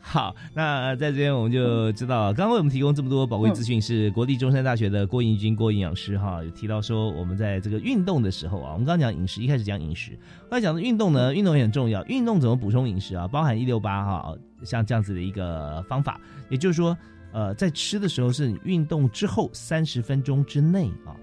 [0.00, 10.18] 好，那在这边我们就知道，刚刚为我们提供这么多宝贵资讯是国立中山大学的郭盈军郭营养师哈，有提到说我们在这个运动的时候啊，我们刚刚讲饮食，一开始讲饮食，
[10.50, 13.28] 后来讲的运动呢，运动也很重要，运动怎么补充饮食啊？
[13.28, 14.34] 包含一六八哈，
[14.64, 16.96] 像这样子的一个方法，也就是说。
[17.32, 21.16] 呃，在吃的时候是运动之后三十分钟之内啊，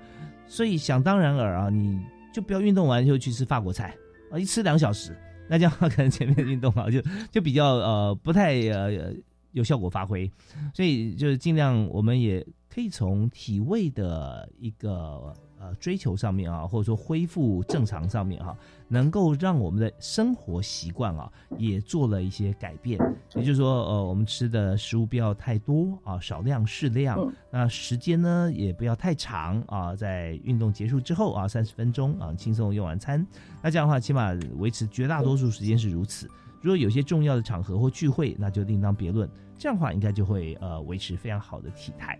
[0.48, 2.00] 所以想当然尔啊，你
[2.34, 3.96] 就不要运动完就去吃法国菜
[4.32, 5.18] 啊，一吃两小时，
[5.50, 7.02] 那这样可能前面运动啊 就
[7.32, 9.14] 就比较呃不太呃
[9.52, 10.32] 有效果发挥，
[10.74, 15.34] 所以就是尽量我们也可以从体位的一个。
[15.60, 18.56] 呃，追求上面啊，或者说恢复正常上面哈，
[18.88, 23.00] 能够让我们的生活习惯啊，也做了一些改变。
[23.36, 27.32] 也就是说，呃，我们吃的食物不要太多啊，少量适量。
[27.50, 33.26] 那时间呢，也不要太长啊，在运动结束之后啊，三十分钟啊，轻松用完餐。
[33.62, 36.30] 那这样的话，起码维持绝大多数时间是如此。
[36.62, 39.30] 如果有些重要的场合或聚会，那就另当别论。
[39.60, 42.20] 这样的话，应该就会呃维持非常好的体态。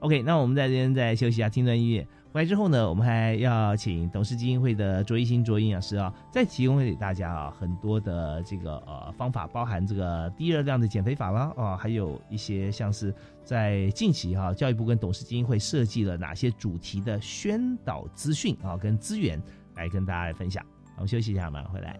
[0.00, 2.06] OK，那我们在这边再休息一下，听段音乐。
[2.30, 13.14] 回来之后呢，我们还要请董事基金会的卓一新卓营养师啊，再提供给大家啊很多的这个呃方法，包含这个低热量的减肥法啦啊，还有一些像是
[13.44, 19.42] 在近期哈，教育部跟董事基金会设计了哪些主题的宣导资讯啊跟资源
[19.74, 20.62] 来跟大家来分享。
[20.96, 21.98] 我们休息一下，马上回来。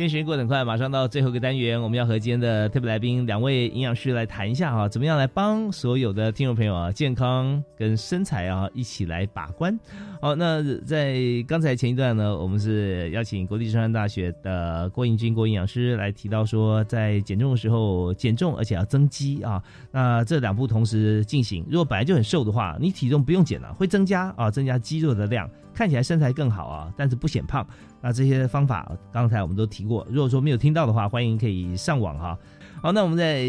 [0.00, 9.78] 今天时间过得很快，马上到最后一个单元，我们要和今天的特别来宾两位营养师来谈一下哈，怎么样来帮所有的听众朋友啊健康跟身材啊一起来把关。
[10.18, 19.62] 好，那在刚才前一段呢，我们是邀请国立中山大学的郭英军郭营养师来提到说，在减重的时候减重，而且要增肌啊。
[19.92, 25.46] 那这两步同时进行，如果本来就很瘦的话，你体重不用减了，会增加啊，增加肌肉的量，
[25.80, 27.66] 看起来身材更好啊，但是不显胖。
[28.02, 32.38] 那这些方法刚才我们都提过，如果说没有听到的话，欢迎可以上网哈。
[32.82, 33.44] 好，那我们在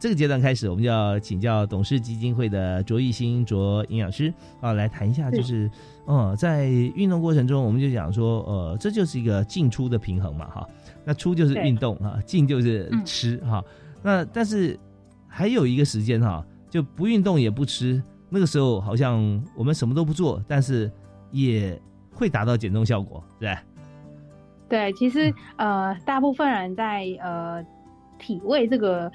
[0.00, 5.70] 这个阶段开始，我们就要请教董事基金会的卓艺兴卓营养师啊，来谈一下，就是
[6.08, 10.68] 嗯，在运动过程中，我们就讲说，呃，这就是一个进出的平衡嘛，哈。
[11.04, 13.62] 那出就是运动哈，进就是吃哈。
[14.02, 14.76] 那但是
[15.28, 20.90] 还有一个时间哈，就不运动也不吃，那个时候好像我们什么都不做，但是
[21.30, 21.80] 也
[22.12, 23.56] 会达到减重效果，对。
[24.68, 27.64] 对，其实呃，大部分人在呃
[28.18, 29.10] 体位这个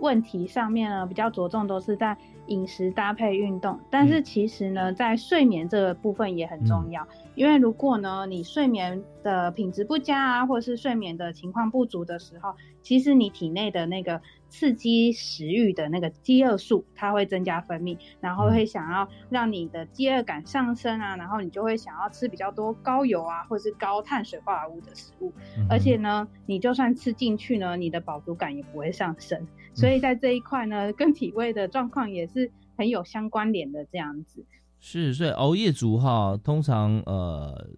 [0.00, 2.14] 问题上面呢，比较着重都是在
[2.48, 7.06] 饮食搭配运动，但是其实呢，在睡眠这个部分也很重要，
[7.38, 14.20] 因为如果呢你睡眠的品质不佳啊，或者是睡眠的情况不足的时候，其实你体内的那个。
[14.50, 25.30] 刺激食欲的那个饥饿素，它会增加分泌，然后会想要让你的饥饿感上升啊，然后你就会想要吃比较多高油啊，或是高碳水化合物的食物。
[25.68, 29.46] 而且呢，你就算吃进去呢，你的饱足感也不会上升。
[29.74, 34.46] 所以在这一块呢，跟体位的状况也是很有相关联的这样子。
[34.80, 37.68] 是，所以熬夜族哈，通常呃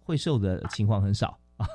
[0.00, 1.38] 会瘦的情况很少。
[1.56, 1.66] 啊，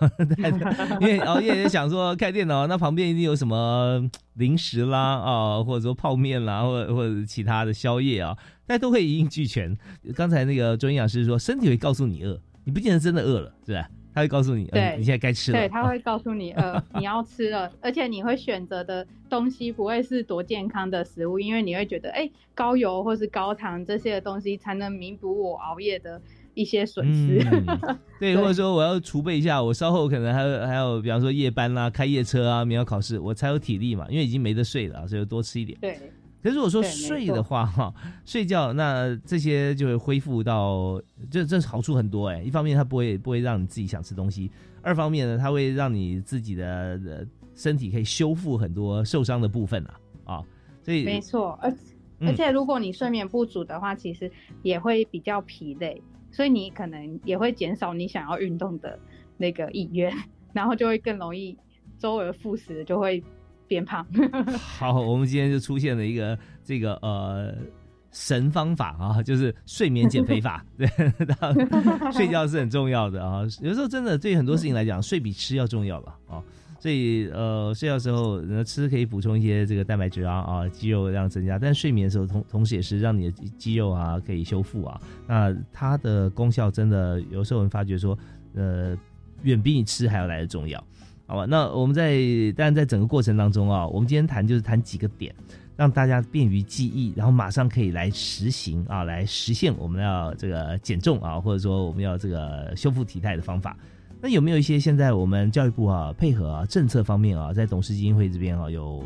[1.00, 4.00] 因为熬夜也想说开电脑，那旁边一定有什么
[4.34, 9.76] 零食啦啊，或者说泡面啦，或或者其他的宵夜啊，大家都会一应俱全。
[10.14, 13.90] 刚才那个中营养师说，身体会告诉你饿，你不见得真的饿了，是吧？
[14.14, 15.58] 他会告诉你，对，你现在该吃了。
[15.58, 26.22] 对，他会告诉你，呃， 你要吃了，而且你会选择的东西不会是多健康的食物，因为你会觉得，哎，高油或是高糖这些东西才能弥补我熬夜的。
[26.54, 27.40] 一些损失，
[28.20, 35.80] 对，或者说我要储备一下，我稍后可能还有还有，比方说夜班啦、开夜车啊、明天考试，我才有体力嘛，因为已经没得睡了，所以多吃一点。
[35.80, 35.98] 对，
[36.42, 37.94] 可是如果说睡的话，哈，
[38.26, 42.42] 睡觉那这些就会恢复到，这这好处很多哎。
[42.42, 44.50] 一方面它不会不会让你自己想吃东西，
[44.82, 50.44] 二方面呢，它会让你自己的身体可以修复很多受伤的部分啊啊，
[50.82, 51.72] 所以没错，而
[52.22, 54.32] 而且如果你睡眠不足的话，其实
[54.62, 56.02] 也会比较疲累。
[56.34, 58.98] 所以你可能也会减少你想要运动的
[59.36, 60.16] 那个意愿，
[60.54, 61.58] 然后就会更容易
[62.00, 63.22] 周而复始，就会
[63.72, 64.06] 变胖。
[64.78, 67.56] 好，我们今天就出现了一个这个呃
[68.12, 70.66] 神方法啊， 就是睡眠减肥法。
[70.78, 70.86] 对，
[72.12, 76.44] 睡觉是很重要的啊，有时候真的对很多事情来讲，睡比吃要重要了啊。
[76.82, 81.58] 所以呃，睡觉时候吃可以补充一些这个蛋白质啊啊，肌肉量增加。
[81.58, 85.00] 但睡眠的时候同同时也是让你的肌肉啊可以修复啊。
[85.26, 88.18] 那它的功效真的有时候我们发觉说，
[88.56, 88.98] 呃，
[89.44, 90.84] 远比你吃还要来的重要，
[91.32, 91.46] 好吧？
[91.46, 92.20] 那我们在
[92.58, 95.34] 当然在整个过程当中啊，我们今天谈就是谈几个点，
[95.78, 103.78] 让大家便于记忆，然后马上可以来实行啊，来实现我们要这个减重啊，或者说我们要这个修复体态的方法。
[104.20, 109.02] 那有没有一些现在我们教育部啊配合啊政策方面啊，在董事基金会这边啊，有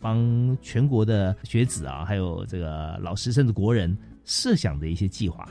[0.00, 5.48] 帮全国的学子啊，还有这个老师甚至国人设想的一些计划？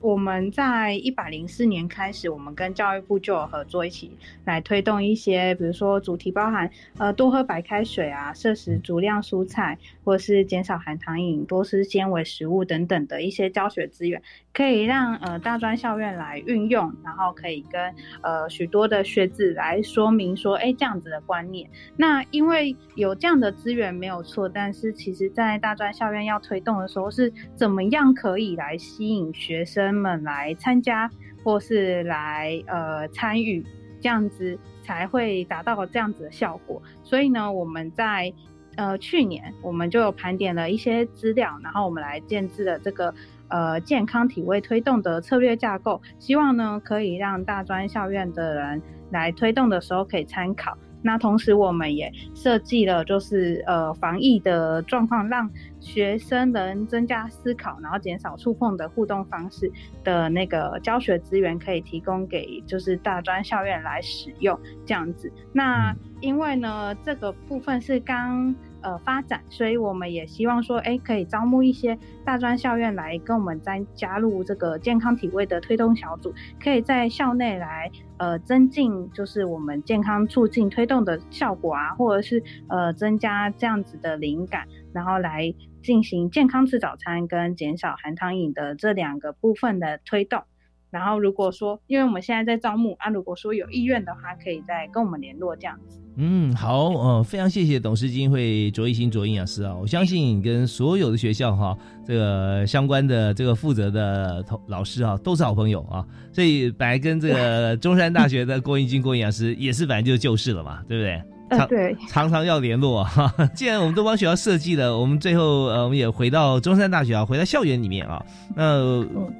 [0.00, 4.12] 我们在一百零四年开始，我们跟教育部就有合作，一起
[4.44, 14.22] 来推动一些，比如说主题包含呃多喝白开水啊，摄食足量蔬菜，或是减少含糖饮，多吃纤维食物等等的一些教学资源，
[14.52, 17.92] 可以让呃大专校院来运用，然后可以跟
[18.22, 21.68] 呃许多的学子来说明说，哎这样子的观念。
[21.96, 29.87] 那因为有这样的资源没有错，但是其实在大专校院要推动的时候，是怎么样可以来吸引学生？
[29.88, 31.10] 人们来参加
[31.42, 33.64] 或是来呃参与，
[34.00, 36.82] 这样子才会达到这样子的效果。
[37.02, 38.32] 所以呢，我们在
[38.76, 43.14] 呃去年我们就盘点了一些资料，然后我们来建制了这个
[43.48, 50.76] 呃健康体位推动的策略架构，希望呢可以让大专校院的人来推动的时候可以参考。
[51.02, 59.70] 那同时，我们也设计了，就是呃防疫的状况，让学生能增加思考，然后减少触碰的互动方式
[60.02, 65.32] 的那个教学资源，可以提供给就是大专校院来使用这样子。
[65.52, 68.54] 那因为呢，这个部分是刚。
[68.82, 85.52] 呃，发展，所以我们也希望说，哎，可以招募一些大专校院来跟我们再加入这个健康体位的推动小组，可以在校内来呃增进，就是我们健康促进推动的效果啊，或者是呃增加这样子的灵感，然后来
[85.82, 90.42] 进行健康吃早餐跟减少含糖饮的这两个部分的推动。
[90.90, 96.00] 然后如果说，因为我们现在在招募啊，如果说有意愿的话，可以再跟我们联络这样子。
[96.20, 111.22] 嗯，好，呃，非常谢谢董事金会卓一新卓营养师啊，我相信跟所有的学校哈，这个相关的这个负责的同老师啊，都是好朋友啊，所以本来跟这个中山大学的郭英金郭营养师也是反正就是旧事了嘛，对不对？
[111.50, 113.32] 常对，常常要联络哈。
[113.54, 118.24] 既然我们都帮学校设计了，我们最后呃，我们也回到中山大学啊，回到校园里面啊。
[118.54, 118.80] 那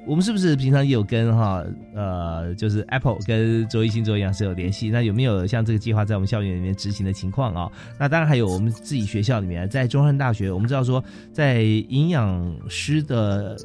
[0.05, 4.89] 我们是不是平常也有跟哈呃，就是 Apple 跟周一新周一样是有联系？
[4.89, 7.71] 那有没有像这个计划在我们校园里面执行的情况啊？
[7.99, 11.03] 那当然还有我们自己学校里面，在中山大学，我们知道说
[11.33, 13.57] 在营养师的。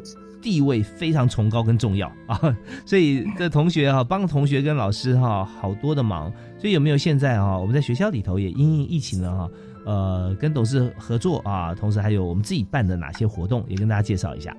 [0.44, 2.38] 地位非常崇高跟重要 啊，
[2.84, 9.50] 所以这同学哈帮同学跟老师哈好多的忙，所以有没有现在啊我们在学校里头也因应疫情呢哈
[9.86, 14.54] 呃跟董事合作啊，同时还有我们自己办的哪些活动也跟大家介绍一下。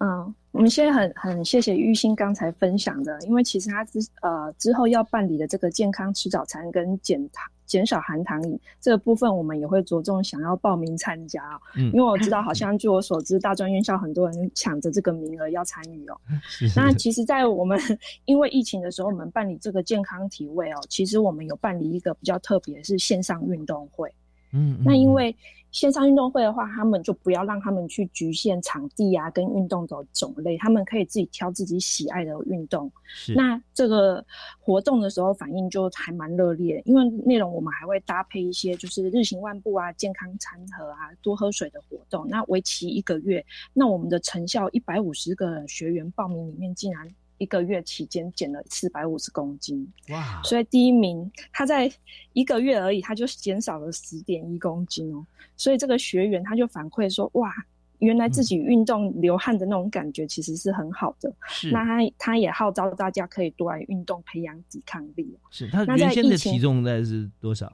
[0.00, 7.50] 嗯，我们现在很很谢谢玉兴刚才分享的，因为其实他之呃之后要办理的这个健康吃早餐跟减糖。
[7.70, 11.60] 减少含糖饮这个部分，我们也会着重想要报名参加哦。
[11.76, 16.20] 嗯，因为我知道， 好像据我所知，大专院校很多人抢着这个名额要参与哦。
[16.74, 17.78] 那其实，在我们
[18.24, 24.12] 因为疫情的时候，我们办理这个健康体位哦，其实我们有办理一个比较特别，是线上运动会。
[24.52, 25.34] 嗯，那因为。
[25.72, 32.90] 线上运动会的话，他们就不要让他们去局限场地啊，跟运动的种类，他们可以自己挑自己喜爱的运动。
[33.34, 34.24] 那这个
[34.58, 42.26] 活动的时候反应就还蛮热烈，因为内容我们还会搭配一些就是日行万步啊、健康餐盒啊、多喝水的活动。
[42.28, 47.08] 那为期一个月，那我们的成效一百五十个学员报名里面竟然。
[47.40, 50.42] 一个月期间减了四百五十公斤，哇！
[50.44, 51.90] 所以第一名他在
[52.34, 55.24] 一个月而已，他就减少了十点一公斤哦。
[55.56, 57.50] 所以这个学员他就反馈说：“哇，
[57.98, 61.70] 原来自己运动流汗的那种感觉其实是很好的。”是。
[61.70, 65.34] 那他他也号召大家可以多来运动，培养抵抗力。
[65.50, 67.72] 是他原先的体重大概是多少？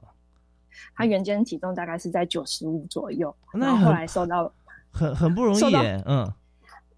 [0.95, 4.53] 他原先体重大概是在九十五左右，那后来瘦到
[4.93, 5.75] 很很不容易，
[6.07, 6.33] 嗯。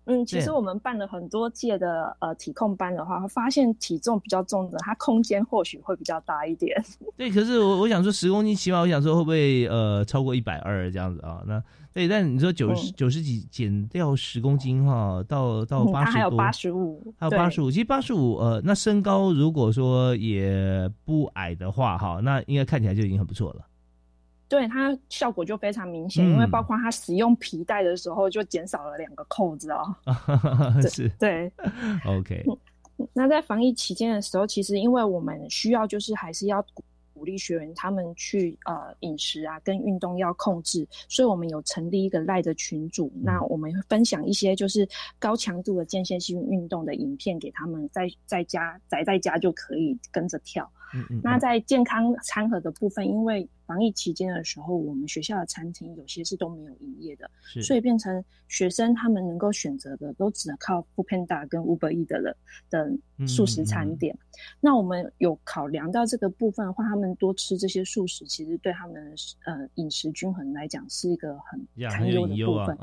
[0.09, 6.83] 嗯，其实我们办了很多届的呃体控班的话，发现体重比较重的，它空间或许会比较大一点。
[7.15, 11.43] 对，可是我我想说十公斤起码我想说会不会呃超过一百二这样子啊？
[11.47, 17.71] 那对，但你说九十九十几减掉十公斤哈，到到八十多，还有八十五，还有八十五。
[17.71, 23.68] 其实八十五呃，那身高如果说也不矮的话哈，那应该看起来就已经很不错了。
[24.49, 29.95] 对它效果就非常明显，因为包括它使用皮带的时候就减少了两个扣子哦。
[30.91, 31.53] 是，对
[32.07, 32.45] ，OK。
[33.13, 36.65] 那在防疫期间的时候，其实因为我们需要就是还是要
[37.15, 44.89] 鼓励学员他们去呃饮食啊跟运动要控制，所以我们有成立一个赖的群组，那我们会分享一些就是
[45.19, 50.69] 高强度的间歇性运动的影片给他们，在在家宅在家就可以跟着跳。
[51.23, 57.31] 那在健康餐盒的部分，因为防疫期间的时候，我们学校的餐厅有些是都没有营业的，
[57.63, 62.37] 所以变成学生他们能够选择的都只能靠 Foodpanda 跟 Uber E 的
[62.71, 62.91] 的
[63.27, 64.17] 素食餐点。
[64.61, 69.15] 那我们有考量到这个部分的话，他们多吃这些素食，其实对他们
[69.45, 72.79] 呃饮食均衡来讲是一个很堪忧的部分。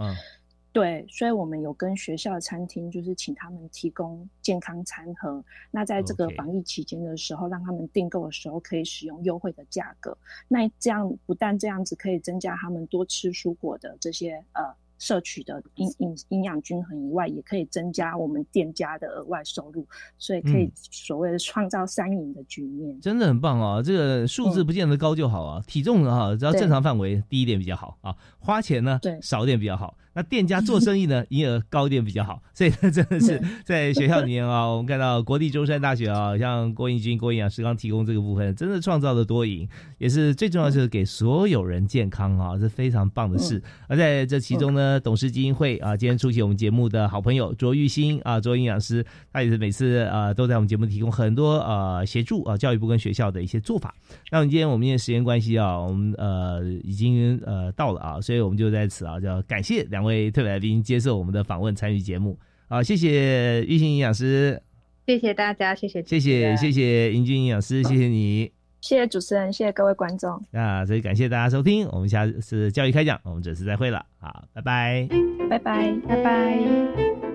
[0.75, 5.41] 对，所以我们有跟学校的餐厅，就是请他们提供健康餐盒。
[5.71, 10.17] 那在这个防疫期间的时候，让他们订购的时候可以使用优惠的价格。
[10.49, 14.63] 那这样不但这样子可以增加他们多吃蔬果的这些呃
[14.99, 19.87] 摄取的营营营养均衡以外，也可以增加我们店家的额外收入。
[20.17, 23.81] 所以可以所谓的创造三赢的局面，真的很棒啊！
[23.81, 29.95] 这个数字不见得高就好啊，体重哈只要正常范围低一点比较好啊，花钱呢对少一点比较好。
[30.15, 32.41] 那店家做生意呢，营业额高一点比较好。
[32.55, 43.61] 所以呢，真的是在学校里面啊， 我们看到国立中山大学啊，像郭英军郭营养师刚提供这个部分，真的创造了多赢，也是最重要就是给所有人健康啊，是非常棒的事。
[43.89, 53.93] 而在这其中呢，董事基金会啊，今天出席我们节目的好朋友卓玉兴啊，卓营养师，他也是每次啊都在我们节目提供很多呃协助啊，教育部跟学校的一些做法。
[54.31, 62.39] 那我们今天我们因为时间关系啊，我们呃已经呃到了啊，所以我们就在此啊，叫感谢两位特别来宾接受我们的访问，参与节目。
[62.69, 64.61] 好，谢谢玉兴营养师，
[65.05, 68.49] 谢谢大家，谢谢，谢谢，谢谢英俊营养师，谢谢你，
[68.79, 70.41] 谢谢主持人，谢谢各位观众。
[70.51, 75.07] 那所以感谢大家收听，我们下次教育开讲，我们准时再会了，好，拜拜，
[75.49, 77.34] 拜拜，拜拜。